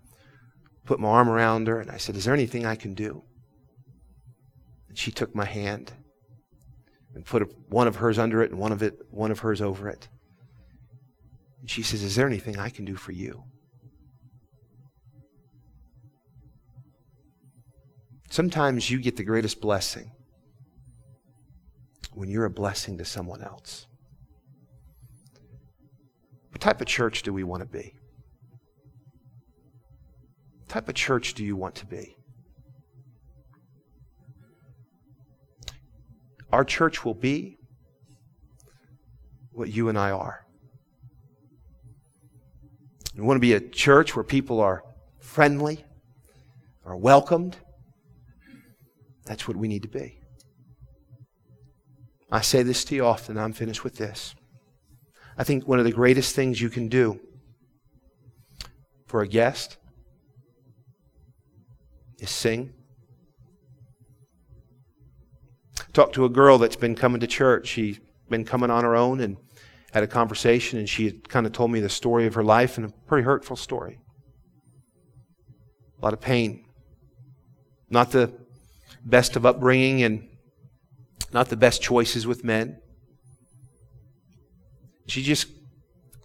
put 0.84 1.00
my 1.00 1.08
arm 1.08 1.28
around 1.28 1.66
her 1.66 1.80
and 1.80 1.90
I 1.90 1.96
said, 1.96 2.16
Is 2.16 2.24
there 2.24 2.34
anything 2.34 2.64
I 2.64 2.76
can 2.76 2.94
do? 2.94 3.22
And 4.88 4.96
she 4.96 5.10
took 5.10 5.34
my 5.34 5.44
hand 5.44 5.92
and 7.14 7.24
put 7.24 7.42
one 7.68 7.88
of 7.88 7.96
hers 7.96 8.18
under 8.18 8.42
it 8.42 8.50
and 8.50 8.60
one 8.60 8.72
of 8.72 8.82
it, 8.82 8.98
one 9.10 9.30
of 9.30 9.40
hers 9.40 9.60
over 9.60 9.88
it. 9.88 10.08
And 11.60 11.68
she 11.68 11.82
says, 11.82 12.02
Is 12.02 12.16
there 12.16 12.26
anything 12.26 12.58
I 12.58 12.70
can 12.70 12.84
do 12.84 12.94
for 12.94 13.12
you? 13.12 13.44
Sometimes 18.30 18.88
you 18.88 19.00
get 19.00 19.16
the 19.16 19.24
greatest 19.24 19.60
blessing 19.60 20.12
when 22.14 22.28
you're 22.28 22.44
a 22.44 22.50
blessing 22.50 22.96
to 22.98 23.04
someone 23.04 23.42
else. 23.42 23.88
What 26.50 26.60
type 26.60 26.80
of 26.80 26.86
church 26.86 27.24
do 27.24 27.32
we 27.32 27.42
want 27.42 27.62
to 27.62 27.68
be? 27.68 27.92
What 30.60 30.68
type 30.68 30.88
of 30.88 30.94
church 30.94 31.34
do 31.34 31.44
you 31.44 31.56
want 31.56 31.74
to 31.76 31.86
be? 31.86 32.16
Our 36.52 36.64
church 36.64 37.04
will 37.04 37.14
be 37.14 37.58
what 39.50 39.70
you 39.70 39.88
and 39.88 39.98
I 39.98 40.12
are. 40.12 40.46
We 43.16 43.22
want 43.22 43.36
to 43.36 43.40
be 43.40 43.54
a 43.54 43.60
church 43.60 44.14
where 44.14 44.24
people 44.24 44.60
are 44.60 44.84
friendly, 45.18 45.84
are 46.84 46.96
welcomed. 46.96 47.56
That's 49.30 49.46
what 49.46 49.56
we 49.56 49.68
need 49.68 49.82
to 49.82 49.88
be. 49.88 50.18
I 52.32 52.40
say 52.40 52.64
this 52.64 52.84
to 52.86 52.96
you 52.96 53.06
often. 53.06 53.38
I'm 53.38 53.52
finished 53.52 53.84
with 53.84 53.94
this. 53.94 54.34
I 55.38 55.44
think 55.44 55.68
one 55.68 55.78
of 55.78 55.84
the 55.84 55.92
greatest 55.92 56.34
things 56.34 56.60
you 56.60 56.68
can 56.68 56.88
do 56.88 57.20
for 59.06 59.22
a 59.22 59.28
guest 59.28 59.76
is 62.18 62.28
sing. 62.28 62.72
Talked 65.92 66.16
to 66.16 66.24
a 66.24 66.28
girl 66.28 66.58
that's 66.58 66.74
been 66.74 66.96
coming 66.96 67.20
to 67.20 67.28
church. 67.28 67.68
She's 67.68 68.00
been 68.28 68.44
coming 68.44 68.68
on 68.68 68.82
her 68.82 68.96
own 68.96 69.20
and 69.20 69.36
had 69.92 70.02
a 70.02 70.08
conversation, 70.08 70.80
and 70.80 70.88
she 70.88 71.04
had 71.04 71.28
kind 71.28 71.46
of 71.46 71.52
told 71.52 71.70
me 71.70 71.78
the 71.78 71.88
story 71.88 72.26
of 72.26 72.34
her 72.34 72.42
life 72.42 72.78
and 72.78 72.86
a 72.86 72.92
pretty 73.06 73.24
hurtful 73.24 73.54
story. 73.54 74.00
A 76.02 76.04
lot 76.04 76.14
of 76.14 76.20
pain. 76.20 76.64
Not 77.88 78.10
the 78.10 78.39
best 79.04 79.36
of 79.36 79.46
upbringing 79.46 80.02
and 80.02 80.28
not 81.32 81.48
the 81.48 81.56
best 81.56 81.82
choices 81.82 82.26
with 82.26 82.44
men. 82.44 82.80
She 85.06 85.22
just 85.22 85.48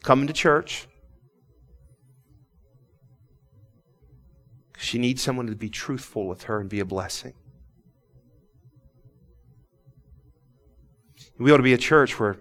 coming 0.03 0.27
to 0.27 0.33
church. 0.33 0.87
She 4.77 4.99
needs 4.99 5.21
someone 5.21 5.47
to 5.47 5.55
be 5.55 5.69
truthful 5.69 6.27
with 6.27 6.43
her 6.43 6.59
and 6.59 6.69
be 6.69 6.79
a 6.79 6.85
blessing. 6.85 7.33
We 11.39 11.51
ought 11.51 11.57
to 11.57 11.63
be 11.63 11.73
a 11.73 11.77
church 11.77 12.19
where 12.19 12.37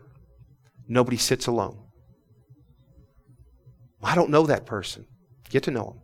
nobody 0.86 1.16
sits 1.16 1.46
alone. 1.46 1.78
I 4.02 4.14
don't 4.14 4.30
know 4.30 4.44
that 4.46 4.66
person. 4.66 5.06
Get 5.48 5.62
to 5.64 5.70
know 5.70 5.84
him. 5.84 6.03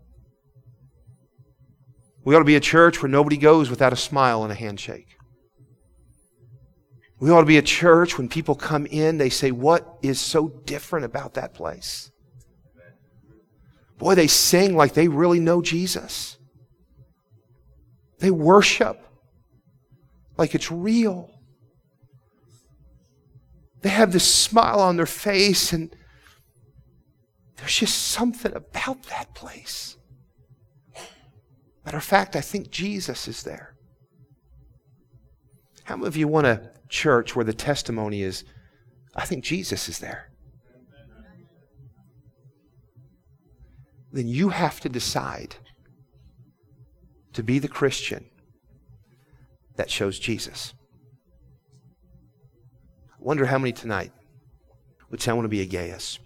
We 2.30 2.36
ought 2.36 2.38
to 2.38 2.44
be 2.44 2.54
a 2.54 2.60
church 2.60 3.02
where 3.02 3.08
nobody 3.08 3.36
goes 3.36 3.70
without 3.70 3.92
a 3.92 3.96
smile 3.96 4.44
and 4.44 4.52
a 4.52 4.54
handshake. 4.54 5.16
We 7.18 7.28
ought 7.28 7.40
to 7.40 7.44
be 7.46 7.56
a 7.56 7.62
church 7.62 8.16
when 8.16 8.28
people 8.28 8.54
come 8.54 8.86
in, 8.86 9.18
they 9.18 9.30
say, 9.30 9.50
What 9.50 9.98
is 10.00 10.20
so 10.20 10.46
different 10.64 11.06
about 11.06 11.34
that 11.34 11.54
place? 11.54 12.12
Boy, 13.98 14.14
they 14.14 14.28
sing 14.28 14.76
like 14.76 14.94
they 14.94 15.08
really 15.08 15.40
know 15.40 15.60
Jesus. 15.60 16.38
They 18.20 18.30
worship 18.30 19.04
like 20.36 20.54
it's 20.54 20.70
real. 20.70 21.32
They 23.82 23.88
have 23.88 24.12
this 24.12 24.32
smile 24.32 24.78
on 24.78 24.96
their 24.96 25.04
face, 25.04 25.72
and 25.72 25.92
there's 27.56 27.74
just 27.74 27.98
something 27.98 28.54
about 28.54 29.02
that 29.06 29.34
place. 29.34 29.96
Matter 31.90 31.98
of 31.98 32.04
fact, 32.04 32.36
I 32.36 32.40
think 32.40 32.70
Jesus 32.70 33.26
is 33.26 33.42
there. 33.42 33.74
How 35.82 35.96
many 35.96 36.06
of 36.06 36.16
you 36.16 36.28
want 36.28 36.46
a 36.46 36.70
church 36.88 37.34
where 37.34 37.44
the 37.44 37.52
testimony 37.52 38.22
is, 38.22 38.44
I 39.16 39.24
think 39.24 39.42
Jesus 39.42 39.88
is 39.88 39.98
there? 39.98 40.30
Then 44.12 44.28
you 44.28 44.50
have 44.50 44.78
to 44.82 44.88
decide 44.88 45.56
to 47.32 47.42
be 47.42 47.58
the 47.58 47.66
Christian 47.66 48.24
that 49.74 49.90
shows 49.90 50.20
Jesus. 50.20 50.74
I 53.10 53.16
wonder 53.18 53.46
how 53.46 53.58
many 53.58 53.72
tonight 53.72 54.12
would 55.10 55.20
say, 55.20 55.32
I 55.32 55.34
want 55.34 55.46
to 55.46 55.48
be 55.48 55.62
a 55.62 55.66
Gaius. 55.66 56.20